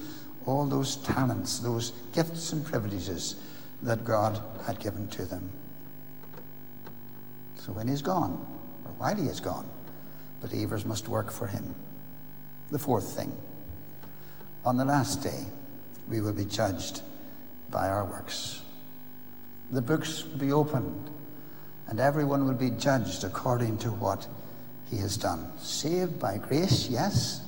all 0.46 0.66
those 0.66 0.96
talents, 0.96 1.60
those 1.60 1.92
gifts 2.12 2.52
and 2.52 2.64
privileges 2.64 3.36
that 3.82 4.04
God 4.04 4.40
had 4.66 4.78
given 4.80 5.08
to 5.08 5.24
them. 5.24 5.50
So 7.56 7.72
when 7.72 7.88
he's 7.88 8.02
gone, 8.02 8.32
or 8.84 8.92
while 8.98 9.16
he 9.16 9.28
is 9.28 9.40
gone, 9.40 9.68
believers 10.42 10.84
must 10.84 11.08
work 11.08 11.30
for 11.30 11.46
him. 11.46 11.74
The 12.70 12.78
fourth 12.78 13.16
thing 13.16 13.32
on 14.64 14.76
the 14.76 14.84
last 14.84 15.22
day, 15.22 15.44
we 16.08 16.20
will 16.20 16.32
be 16.32 16.44
judged 16.44 17.02
by 17.70 17.88
our 17.88 18.04
works. 18.04 18.62
The 19.70 19.80
books 19.80 20.24
will 20.24 20.38
be 20.38 20.52
opened, 20.52 21.10
and 21.88 21.98
everyone 21.98 22.46
will 22.46 22.54
be 22.54 22.70
judged 22.70 23.24
according 23.24 23.78
to 23.78 23.90
what 23.90 24.26
he 24.90 24.98
has 24.98 25.16
done. 25.16 25.50
Saved 25.58 26.18
by 26.18 26.38
grace, 26.38 26.88
yes, 26.88 27.40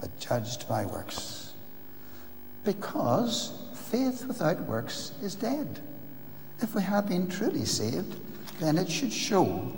but 0.00 0.18
judged 0.20 0.68
by 0.68 0.84
works. 0.86 1.52
Because 2.64 3.58
faith 3.74 4.24
without 4.26 4.60
works 4.62 5.12
is 5.22 5.34
dead. 5.34 5.80
If 6.60 6.74
we 6.74 6.82
have 6.82 7.08
been 7.08 7.28
truly 7.28 7.64
saved, 7.64 8.16
then 8.60 8.78
it 8.78 8.90
should 8.90 9.12
show 9.12 9.72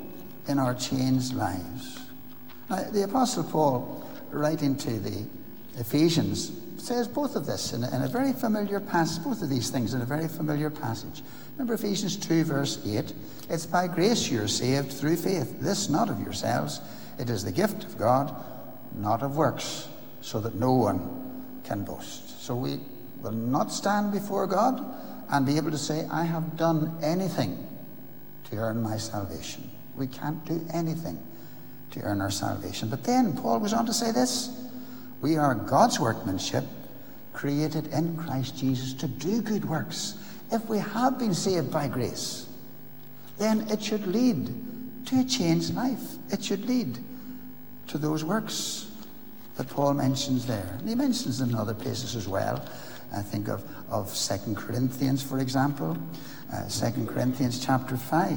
in 0.49 0.59
our 0.59 0.75
changed 0.75 1.35
lives. 1.35 2.01
Now, 2.69 2.83
the 2.91 3.05
Apostle 3.05 3.45
Paul, 3.45 4.06
writing 4.31 4.73
into 4.73 4.99
the 4.99 5.27
Ephesians, 5.79 6.53
says 6.79 7.09
both 7.09 7.37
of 7.37 7.47
this 7.47 7.73
in 7.73 7.85
a, 7.85 7.95
in 7.95 8.03
a 8.03 8.09
very 8.09 8.33
familiar 8.33 8.81
passage, 8.81 9.25
both 9.25 9.43
of 9.43 9.49
these 9.49 9.71
things 9.71 9.95
in 9.95 10.01
a 10.01 10.05
very 10.05 10.29
familiar 10.29 10.71
passage. 10.71 11.23
Remember 11.53 11.75
Ephesians 11.75 12.17
2, 12.17 12.45
verse 12.45 12.79
8? 12.87 13.13
It's 13.49 13.67
by 13.67 13.89
grace 13.89 14.31
you're 14.31 14.49
saved 14.49 14.93
through 14.93 15.17
faith. 15.17 15.61
This 15.61 15.89
not 15.89 16.09
of 16.09 16.21
yourselves, 16.21 16.81
it 17.19 17.31
is 17.31 17.45
the 17.45 17.53
gift 17.53 17.85
of 17.85 17.99
God, 17.99 18.35
not 18.95 19.23
of 19.23 19.37
works, 19.37 19.89
so 20.21 20.41
that 20.41 20.55
no 20.55 20.73
one 20.73 21.61
can 21.65 21.85
boast. 21.85 22.43
So 22.43 22.55
we 22.55 22.79
will 23.23 23.33
not 23.33 23.73
stand 23.73 24.13
before 24.13 24.47
God 24.47 24.85
and 25.31 25.45
be 25.47 25.57
able 25.57 25.71
to 25.71 25.79
say, 25.79 26.07
I 26.11 26.25
have 26.25 26.57
done 26.57 26.99
anything 27.03 27.67
to 28.51 28.57
earn 28.57 28.83
my 28.83 28.97
salvation. 28.97 29.71
We 29.97 30.07
can't 30.07 30.45
do 30.45 30.65
anything 30.73 31.19
to 31.97 32.03
earn 32.03 32.21
our 32.21 32.31
salvation. 32.31 32.89
But 32.89 33.05
then 33.05 33.37
Paul 33.37 33.61
goes 33.61 33.73
on 33.73 33.87
to 33.87 33.95
say 33.95 34.13
this 34.13 34.51
We 35.21 35.37
are 35.37 35.55
God's 35.55 35.99
workmanship, 35.99 36.65
created 37.33 37.89
in 37.89 38.17
Christ 38.17 38.57
Jesus 38.57 38.93
to 38.95 39.09
do 39.09 39.41
good 39.41 39.65
works. 39.65 40.19
If 40.53 40.69
we 40.69 40.79
have 40.79 41.19
been 41.19 41.35
saved 41.35 41.73
by 41.73 41.89
grace, 41.89 42.47
then 43.39 43.67
it 43.69 43.83
should 43.83 44.07
lead 44.07 45.07
to 45.07 45.21
a 45.21 45.25
changed 45.25 45.75
life. 45.75 46.15
It 46.31 46.45
should 46.45 46.67
lead 46.67 46.99
to 47.89 47.99
those 47.99 48.25
works 48.25 48.91
that 49.57 49.69
Paul 49.69 49.95
mentions 49.95 50.47
there. 50.47 50.77
And 50.79 50.89
he 50.89 50.95
mentions 50.95 51.39
them 51.39 51.51
in 51.51 51.57
other 51.57 51.75
places 51.75 52.15
as 52.15 52.29
well. 52.29 52.65
I 53.15 53.23
think 53.23 53.49
of, 53.49 53.65
of 53.89 54.15
2 54.15 54.55
Corinthians, 54.55 55.23
for 55.23 55.39
example. 55.39 55.97
Uh, 56.53 56.69
2 56.69 57.07
Corinthians 57.07 57.65
chapter 57.65 57.97
5, 57.97 58.37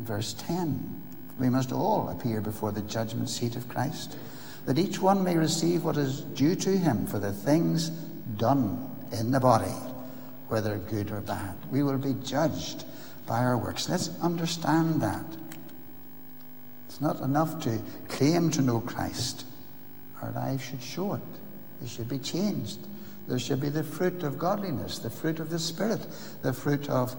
verse 0.00 0.34
10. 0.34 1.02
We 1.38 1.48
must 1.48 1.72
all 1.72 2.08
appear 2.08 2.40
before 2.40 2.72
the 2.72 2.82
judgment 2.82 3.30
seat 3.30 3.56
of 3.56 3.68
Christ, 3.68 4.16
that 4.66 4.78
each 4.78 5.00
one 5.00 5.22
may 5.22 5.36
receive 5.36 5.84
what 5.84 5.96
is 5.96 6.20
due 6.20 6.54
to 6.56 6.76
him 6.76 7.06
for 7.06 7.18
the 7.18 7.32
things 7.32 7.90
done 8.36 8.90
in 9.12 9.30
the 9.30 9.40
body, 9.40 9.74
whether 10.48 10.78
good 10.78 11.10
or 11.10 11.20
bad. 11.20 11.56
We 11.70 11.82
will 11.82 11.98
be 11.98 12.14
judged 12.24 12.84
by 13.26 13.38
our 13.38 13.56
works. 13.56 13.88
Let's 13.88 14.10
understand 14.20 15.00
that. 15.02 15.24
It's 16.88 17.00
not 17.00 17.20
enough 17.20 17.62
to 17.64 17.80
claim 18.08 18.50
to 18.50 18.62
know 18.62 18.80
Christ. 18.80 19.44
Our 20.22 20.32
lives 20.32 20.64
should 20.64 20.82
show 20.82 21.14
it. 21.14 21.22
They 21.80 21.86
should 21.86 22.08
be 22.08 22.18
changed. 22.18 22.78
There 23.28 23.38
should 23.38 23.60
be 23.60 23.68
the 23.68 23.84
fruit 23.84 24.22
of 24.22 24.38
godliness, 24.38 24.98
the 24.98 25.10
fruit 25.10 25.38
of 25.38 25.50
the 25.50 25.58
Spirit, 25.58 26.04
the 26.42 26.52
fruit 26.52 26.88
of 26.88 27.14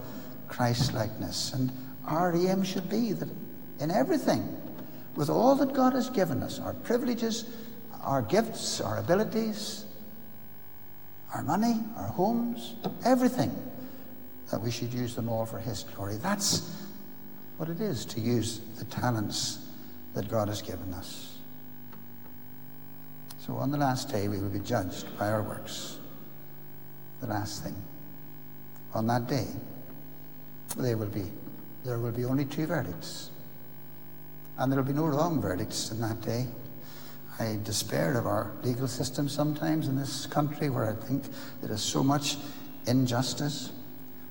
Christ 0.47 0.93
likeness. 0.93 1.53
And 1.53 1.71
our 2.05 2.35
aim 2.35 2.63
should 2.63 2.89
be 2.89 3.13
that 3.13 3.29
in 3.79 3.91
everything, 3.91 4.55
with 5.15 5.29
all 5.29 5.55
that 5.55 5.73
God 5.73 5.93
has 5.93 6.09
given 6.09 6.43
us, 6.43 6.59
our 6.59 6.73
privileges, 6.73 7.45
our 8.01 8.21
gifts, 8.21 8.81
our 8.81 8.97
abilities, 8.97 9.85
our 11.33 11.43
money, 11.43 11.79
our 11.97 12.07
homes, 12.07 12.75
everything, 13.05 13.55
that 14.51 14.61
we 14.61 14.71
should 14.71 14.93
use 14.93 15.15
them 15.15 15.29
all 15.29 15.45
for 15.45 15.59
His 15.59 15.83
glory. 15.83 16.17
That's 16.17 16.75
what 17.57 17.69
it 17.69 17.81
is 17.81 18.05
to 18.05 18.19
use 18.19 18.59
the 18.77 18.85
talents 18.85 19.59
that 20.13 20.29
God 20.29 20.47
has 20.47 20.61
given 20.61 20.93
us. 20.93 21.37
So 23.45 23.55
on 23.55 23.71
the 23.71 23.77
last 23.77 24.09
day, 24.09 24.27
we 24.27 24.37
will 24.37 24.49
be 24.49 24.59
judged 24.59 25.17
by 25.17 25.29
our 25.29 25.41
works 25.41 25.97
the 27.19 27.27
last 27.27 27.63
thing. 27.63 27.75
On 28.93 29.05
that 29.07 29.27
day, 29.27 29.47
there 30.77 30.97
will 30.97 31.07
be 31.07 31.25
there 31.85 31.97
will 31.97 32.11
be 32.11 32.25
only 32.25 32.45
two 32.45 32.65
verdicts. 32.65 33.29
And 34.59 34.69
there 34.69 34.81
will 34.81 34.87
be 34.87 34.93
no 34.93 35.05
wrong 35.05 35.41
verdicts 35.41 35.89
in 35.89 36.01
that 36.01 36.21
day. 36.21 36.45
I 37.39 37.57
despair 37.63 38.17
of 38.17 38.27
our 38.27 38.51
legal 38.61 38.89
system 38.89 39.29
sometimes 39.29 39.87
in 39.87 39.97
this 39.97 40.25
country 40.25 40.69
where 40.69 40.89
I 40.89 41.05
think 41.05 41.23
there 41.61 41.71
is 41.71 41.81
so 41.81 42.03
much 42.03 42.35
injustice. 42.85 43.71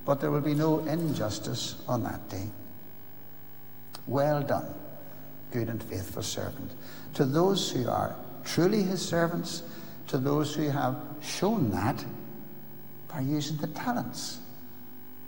But 0.04 0.20
there 0.20 0.30
will 0.30 0.42
be 0.42 0.54
no 0.54 0.80
injustice 0.80 1.76
on 1.88 2.02
that 2.04 2.28
day. 2.28 2.46
Well 4.06 4.42
done, 4.42 4.74
good 5.50 5.70
and 5.70 5.82
faithful 5.82 6.22
servant. 6.22 6.72
To 7.14 7.24
those 7.24 7.70
who 7.70 7.88
are 7.88 8.14
truly 8.44 8.82
his 8.82 9.00
servants, 9.00 9.62
to 10.08 10.18
those 10.18 10.54
who 10.54 10.68
have 10.68 10.96
shown 11.22 11.70
that 11.70 12.04
by 13.08 13.20
using 13.20 13.56
the 13.56 13.68
talents 13.68 14.40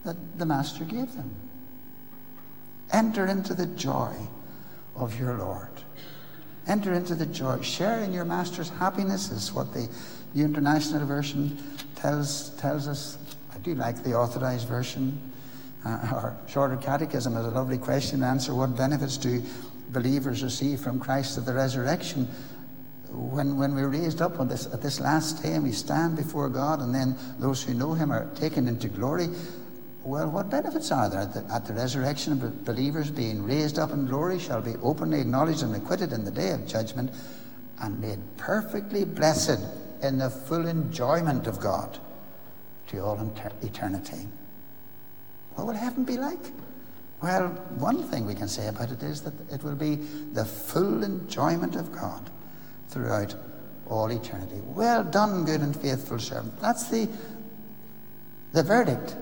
that 0.04 0.16
the 0.38 0.44
Master 0.44 0.84
gave 0.84 1.14
them. 1.14 1.34
Enter 2.92 3.26
into 3.26 3.54
the 3.54 3.66
joy 3.66 4.14
of 4.96 5.18
your 5.18 5.38
Lord. 5.38 5.70
Enter 6.66 6.92
into 6.92 7.14
the 7.14 7.26
joy. 7.26 7.60
Share 7.62 8.00
in 8.00 8.12
your 8.12 8.24
Master's 8.24 8.68
happiness 8.68 9.30
is 9.30 9.52
what 9.52 9.72
the 9.72 9.88
New 10.34 10.44
International 10.44 11.06
Version 11.06 11.58
tells, 11.96 12.50
tells 12.50 12.86
us. 12.86 13.18
I 13.52 13.58
do 13.58 13.74
like 13.74 14.02
the 14.02 14.14
authorized 14.14 14.68
version. 14.68 15.20
Uh, 15.84 15.88
our 16.12 16.36
shorter 16.48 16.76
catechism 16.76 17.34
has 17.34 17.46
a 17.46 17.50
lovely 17.50 17.78
question 17.78 18.22
and 18.22 18.24
answer. 18.24 18.54
What 18.54 18.76
benefits 18.76 19.16
do 19.16 19.42
believers 19.88 20.42
receive 20.42 20.80
from 20.80 21.00
Christ 21.00 21.38
at 21.38 21.46
the 21.46 21.54
resurrection? 21.54 22.28
when, 23.12 23.56
when 23.56 23.74
we're 23.74 23.88
raised 23.88 24.22
up 24.22 24.38
on 24.38 24.48
this, 24.48 24.66
at 24.66 24.80
this 24.82 25.00
last 25.00 25.42
day 25.42 25.54
and 25.54 25.64
we 25.64 25.72
stand 25.72 26.16
before 26.16 26.48
God, 26.48 26.80
and 26.80 26.94
then 26.94 27.16
those 27.38 27.62
who 27.62 27.74
know 27.74 27.94
Him 27.94 28.12
are 28.12 28.26
taken 28.36 28.68
into 28.68 28.88
glory, 28.88 29.28
well, 30.02 30.30
what 30.30 30.48
benefits 30.48 30.90
are 30.90 31.10
there 31.10 31.20
at 31.20 31.34
the, 31.34 31.44
at 31.52 31.66
the 31.66 31.74
resurrection 31.74 32.32
of 32.32 32.64
believers 32.64 33.10
being 33.10 33.42
raised 33.44 33.78
up 33.78 33.90
in 33.90 34.06
glory 34.06 34.38
shall 34.38 34.62
be 34.62 34.74
openly 34.82 35.20
acknowledged 35.20 35.62
and 35.62 35.74
acquitted 35.76 36.12
in 36.12 36.24
the 36.24 36.30
day 36.30 36.52
of 36.52 36.66
judgment 36.66 37.10
and 37.80 38.00
made 38.00 38.18
perfectly 38.36 39.04
blessed 39.04 39.60
in 40.02 40.18
the 40.18 40.30
full 40.30 40.66
enjoyment 40.66 41.46
of 41.46 41.60
God 41.60 41.98
to 42.88 42.98
all 43.00 43.32
eternity. 43.62 44.26
What 45.54 45.66
will 45.66 45.74
heaven 45.74 46.04
be 46.04 46.16
like? 46.16 46.50
Well, 47.22 47.48
one 47.76 48.02
thing 48.04 48.26
we 48.26 48.34
can 48.34 48.48
say 48.48 48.68
about 48.68 48.90
it 48.90 49.02
is 49.02 49.20
that 49.22 49.34
it 49.52 49.62
will 49.62 49.74
be 49.74 49.96
the 49.96 50.46
full 50.46 51.04
enjoyment 51.04 51.76
of 51.76 51.92
God 51.92 52.30
throughout 52.88 53.34
all 53.86 54.10
eternity. 54.10 54.62
Well 54.64 55.04
done, 55.04 55.44
good 55.44 55.60
and 55.60 55.76
faithful 55.76 56.18
servant. 56.18 56.58
That's 56.60 56.88
the, 56.88 57.08
the 58.52 58.62
verdict 58.62 59.14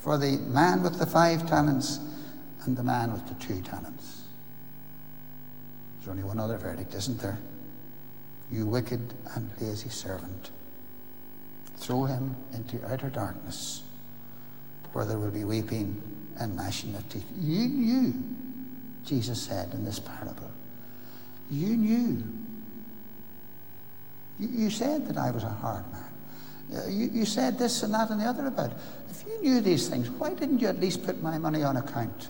for 0.00 0.18
the 0.18 0.38
man 0.38 0.82
with 0.82 0.98
the 0.98 1.06
five 1.06 1.48
talents 1.48 2.00
and 2.64 2.76
the 2.76 2.82
man 2.82 3.12
with 3.12 3.26
the 3.28 3.34
two 3.34 3.60
talents. 3.62 4.22
There's 5.98 6.08
only 6.08 6.22
one 6.22 6.40
other 6.40 6.56
verdict, 6.56 6.94
isn't 6.94 7.20
there? 7.20 7.38
You 8.50 8.66
wicked 8.66 9.14
and 9.34 9.50
lazy 9.60 9.90
servant. 9.90 10.50
Throw 11.76 12.04
him 12.04 12.36
into 12.52 12.84
outer 12.90 13.10
darkness 13.10 13.82
where 14.92 15.04
there 15.04 15.18
will 15.18 15.30
be 15.30 15.44
weeping 15.44 16.02
and 16.38 16.56
gnashing 16.56 16.94
of 16.94 17.08
teeth. 17.08 17.26
You 17.38 17.68
knew, 17.68 18.14
Jesus 19.04 19.40
said 19.40 19.72
in 19.72 19.84
this 19.84 19.98
parable. 19.98 20.50
You 21.50 21.76
knew 21.76 22.24
you, 24.40 24.48
you 24.48 24.70
said 24.70 25.06
that 25.08 25.18
I 25.18 25.30
was 25.30 25.44
a 25.44 25.48
hard 25.48 25.84
man. 25.92 26.09
Uh, 26.74 26.86
you, 26.86 27.10
you 27.12 27.24
said 27.24 27.58
this 27.58 27.82
and 27.82 27.92
that 27.94 28.10
and 28.10 28.20
the 28.20 28.24
other 28.24 28.46
about. 28.46 28.72
If 29.08 29.24
you 29.26 29.42
knew 29.42 29.60
these 29.60 29.88
things, 29.88 30.08
why 30.08 30.34
didn't 30.34 30.60
you 30.60 30.68
at 30.68 30.78
least 30.78 31.04
put 31.04 31.20
my 31.22 31.36
money 31.36 31.62
on 31.62 31.76
account 31.76 32.28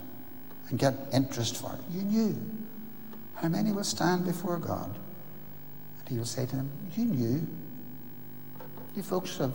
and 0.69 0.79
get 0.79 0.95
interest 1.13 1.57
for 1.57 1.75
it? 1.75 1.81
You 1.91 2.03
knew. 2.03 2.41
How 3.35 3.49
many 3.49 3.73
will 3.73 3.85
stand 3.85 4.25
before 4.25 4.59
God? 4.59 4.95
And 5.99 6.09
he 6.09 6.17
will 6.17 6.25
say 6.25 6.47
to 6.47 6.57
them, 6.57 6.71
You 6.97 7.05
knew. 7.05 7.47
You 8.97 9.03
folks 9.03 9.41
of 9.41 9.53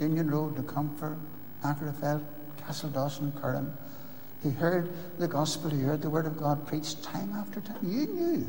Union 0.00 0.30
Road, 0.30 0.56
the 0.56 0.62
Comfort, 0.62 1.18
Castledawson, 1.62 3.38
Curran, 3.40 3.76
who 4.42 4.50
heard 4.50 4.90
the 5.18 5.28
gospel, 5.28 5.70
who 5.70 5.84
heard 5.84 6.02
the 6.02 6.10
word 6.10 6.26
of 6.26 6.38
God 6.38 6.66
preached 6.66 7.02
time 7.02 7.32
after 7.34 7.60
time. 7.60 7.78
You 7.82 8.06
knew. 8.06 8.46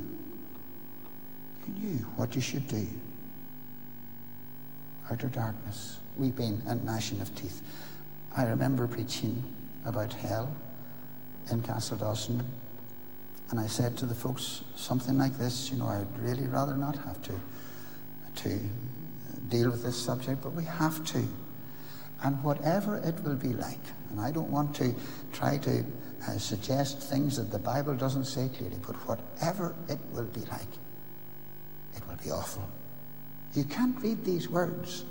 You 1.67 1.73
knew 1.73 1.97
what 2.15 2.35
you 2.35 2.41
should 2.41 2.67
do 2.67 2.87
outer 5.11 5.27
darkness, 5.27 5.97
weeping 6.17 6.61
and 6.67 6.83
gnashing 6.85 7.21
of 7.21 7.33
teeth. 7.35 7.61
I 8.35 8.45
remember 8.45 8.87
preaching 8.87 9.43
about 9.85 10.13
hell 10.13 10.55
in 11.51 11.61
Castledawson, 11.61 12.43
and 13.49 13.59
I 13.59 13.67
said 13.67 13.97
to 13.97 14.05
the 14.05 14.13
folks 14.13 14.63
something 14.75 15.17
like 15.17 15.37
this, 15.37 15.71
you 15.71 15.77
know, 15.77 15.87
I'd 15.87 16.19
really 16.19 16.47
rather 16.47 16.75
not 16.75 16.95
have 16.97 17.21
to, 17.23 17.33
to 18.43 18.59
deal 19.49 19.71
with 19.71 19.83
this 19.83 19.97
subject, 19.97 20.41
but 20.43 20.53
we 20.53 20.65
have 20.65 21.03
to. 21.05 21.27
And 22.21 22.43
whatever 22.43 22.97
it 22.97 23.19
will 23.23 23.35
be 23.35 23.53
like, 23.53 23.79
And 24.11 24.19
I 24.19 24.31
don't 24.31 24.51
want 24.51 24.75
to 24.75 24.93
try 25.31 25.57
to 25.59 25.85
uh, 26.27 26.37
suggest 26.37 26.99
things 26.99 27.37
that 27.37 27.51
the 27.51 27.59
Bible 27.59 27.95
doesn't 27.95 28.25
say 28.25 28.49
clearly, 28.55 28.77
but 28.85 28.95
whatever 29.07 29.73
it 29.87 29.99
will 30.11 30.25
be 30.25 30.41
like, 30.41 30.67
it 31.95 32.07
will 32.07 32.17
be 32.23 32.29
awful. 32.29 32.67
You 33.53 33.63
can't 33.63 33.99
read 34.01 34.23
these 34.23 34.49
words 34.49 35.03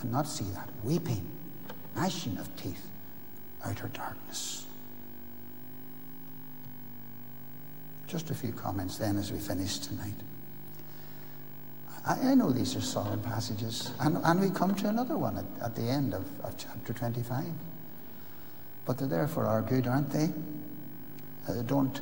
and 0.00 0.12
not 0.12 0.28
see 0.28 0.44
that 0.54 0.68
weeping, 0.84 1.26
gnashing 1.96 2.38
of 2.38 2.54
teeth, 2.56 2.86
outer 3.64 3.88
darkness. 3.88 4.66
Just 8.06 8.30
a 8.30 8.34
few 8.34 8.52
comments 8.52 8.98
then 8.98 9.16
as 9.16 9.32
we 9.32 9.38
finish 9.38 9.78
tonight. 9.78 10.14
I, 12.06 12.30
I 12.30 12.34
know 12.34 12.50
these 12.50 12.76
are 12.76 12.80
solemn 12.80 13.20
passages, 13.20 13.90
and, 14.00 14.18
and 14.22 14.40
we 14.40 14.50
come 14.50 14.74
to 14.76 14.88
another 14.88 15.16
one 15.16 15.38
at, 15.38 15.44
at 15.62 15.76
the 15.76 15.82
end 15.82 16.14
of, 16.14 16.26
of 16.44 16.56
chapter 16.58 16.92
25. 16.92 17.44
But 18.84 18.98
they're 18.98 19.08
there 19.08 19.28
for 19.28 19.46
our 19.46 19.62
good, 19.62 19.86
aren't 19.86 20.10
they? 20.10 20.30
Uh, 21.48 21.62
don't 21.62 22.00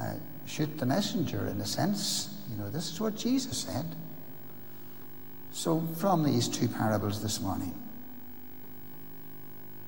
uh, 0.00 0.14
shoot 0.46 0.78
the 0.78 0.86
messenger 0.86 1.46
in 1.46 1.60
a 1.60 1.66
sense. 1.66 2.34
You 2.50 2.56
know, 2.56 2.70
this 2.70 2.90
is 2.90 3.00
what 3.00 3.16
Jesus 3.16 3.58
said. 3.58 3.86
So, 5.56 5.80
from 5.96 6.22
these 6.22 6.48
two 6.48 6.68
parables 6.68 7.22
this 7.22 7.40
morning, 7.40 7.72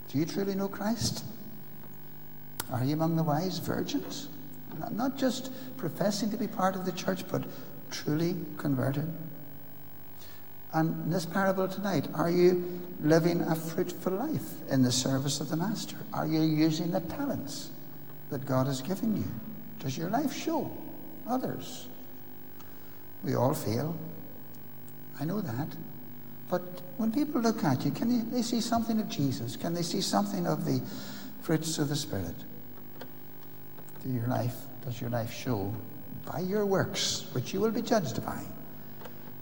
do 0.08 0.16
you 0.16 0.24
truly 0.24 0.54
know 0.54 0.66
Christ? 0.66 1.22
Are 2.72 2.82
you 2.82 2.94
among 2.94 3.16
the 3.16 3.22
wise 3.22 3.58
virgins? 3.58 4.28
Not 4.90 5.18
just 5.18 5.52
professing 5.76 6.30
to 6.30 6.38
be 6.38 6.46
part 6.46 6.74
of 6.74 6.86
the 6.86 6.92
church, 6.92 7.22
but 7.30 7.44
truly 7.90 8.34
converted. 8.56 9.12
And 10.72 11.04
in 11.04 11.10
this 11.10 11.26
parable 11.26 11.68
tonight, 11.68 12.08
are 12.14 12.30
you 12.30 12.80
living 13.02 13.42
a 13.42 13.54
fruitful 13.54 14.14
life 14.14 14.54
in 14.70 14.82
the 14.82 14.90
service 14.90 15.38
of 15.38 15.50
the 15.50 15.56
Master? 15.56 15.96
Are 16.14 16.26
you 16.26 16.40
using 16.40 16.92
the 16.92 17.00
talents 17.00 17.72
that 18.30 18.46
God 18.46 18.68
has 18.68 18.80
given 18.80 19.18
you? 19.18 19.28
Does 19.80 19.98
your 19.98 20.08
life 20.08 20.32
show 20.32 20.74
others? 21.26 21.88
We 23.22 23.34
all 23.34 23.52
fail. 23.52 23.94
I 25.20 25.24
know 25.24 25.40
that. 25.40 25.68
But 26.50 26.62
when 26.96 27.12
people 27.12 27.40
look 27.40 27.62
at 27.64 27.84
you, 27.84 27.90
can 27.90 28.30
they 28.30 28.42
see 28.42 28.60
something 28.60 29.00
of 29.00 29.08
Jesus? 29.08 29.56
Can 29.56 29.74
they 29.74 29.82
see 29.82 30.00
something 30.00 30.46
of 30.46 30.64
the 30.64 30.80
fruits 31.42 31.78
of 31.78 31.88
the 31.88 31.96
Spirit? 31.96 32.34
Do 34.02 34.10
your 34.10 34.26
life, 34.26 34.54
does 34.84 35.00
your 35.00 35.10
life 35.10 35.32
show 35.32 35.72
by 36.30 36.40
your 36.40 36.64
works, 36.64 37.26
which 37.32 37.52
you 37.52 37.60
will 37.60 37.70
be 37.70 37.82
judged 37.82 38.24
by, 38.24 38.40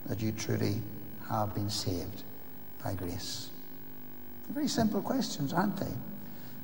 that 0.07 0.21
you 0.21 0.33
truly 0.33 0.81
have 1.29 1.55
been 1.55 1.71
saved 1.71 2.25
by 2.83 2.95
grace? 2.95 3.51
They're 4.47 4.55
very 4.55 4.69
simple 4.69 5.03
questions, 5.03 5.53
aren't 5.53 5.77
they? 5.77 5.93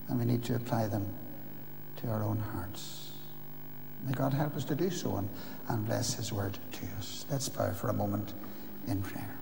And 0.09 0.19
we 0.19 0.25
need 0.25 0.43
to 0.45 0.57
apply 0.57 0.89
them 0.89 1.07
to 1.99 2.09
our 2.09 2.23
own 2.23 2.39
hearts. 2.39 3.11
May 4.05 4.13
God 4.13 4.33
help 4.33 4.57
us 4.57 4.65
to 4.65 4.75
do 4.75 4.91
so 4.91 5.17
and, 5.17 5.29
and 5.69 5.87
bless 5.87 6.15
His 6.15 6.33
word 6.33 6.59
to 6.73 6.87
us. 6.99 7.25
Let's 7.31 7.49
bow 7.49 7.73
for 7.73 7.89
a 7.89 7.93
moment 7.93 8.33
in 8.89 9.03
prayer. 9.03 9.33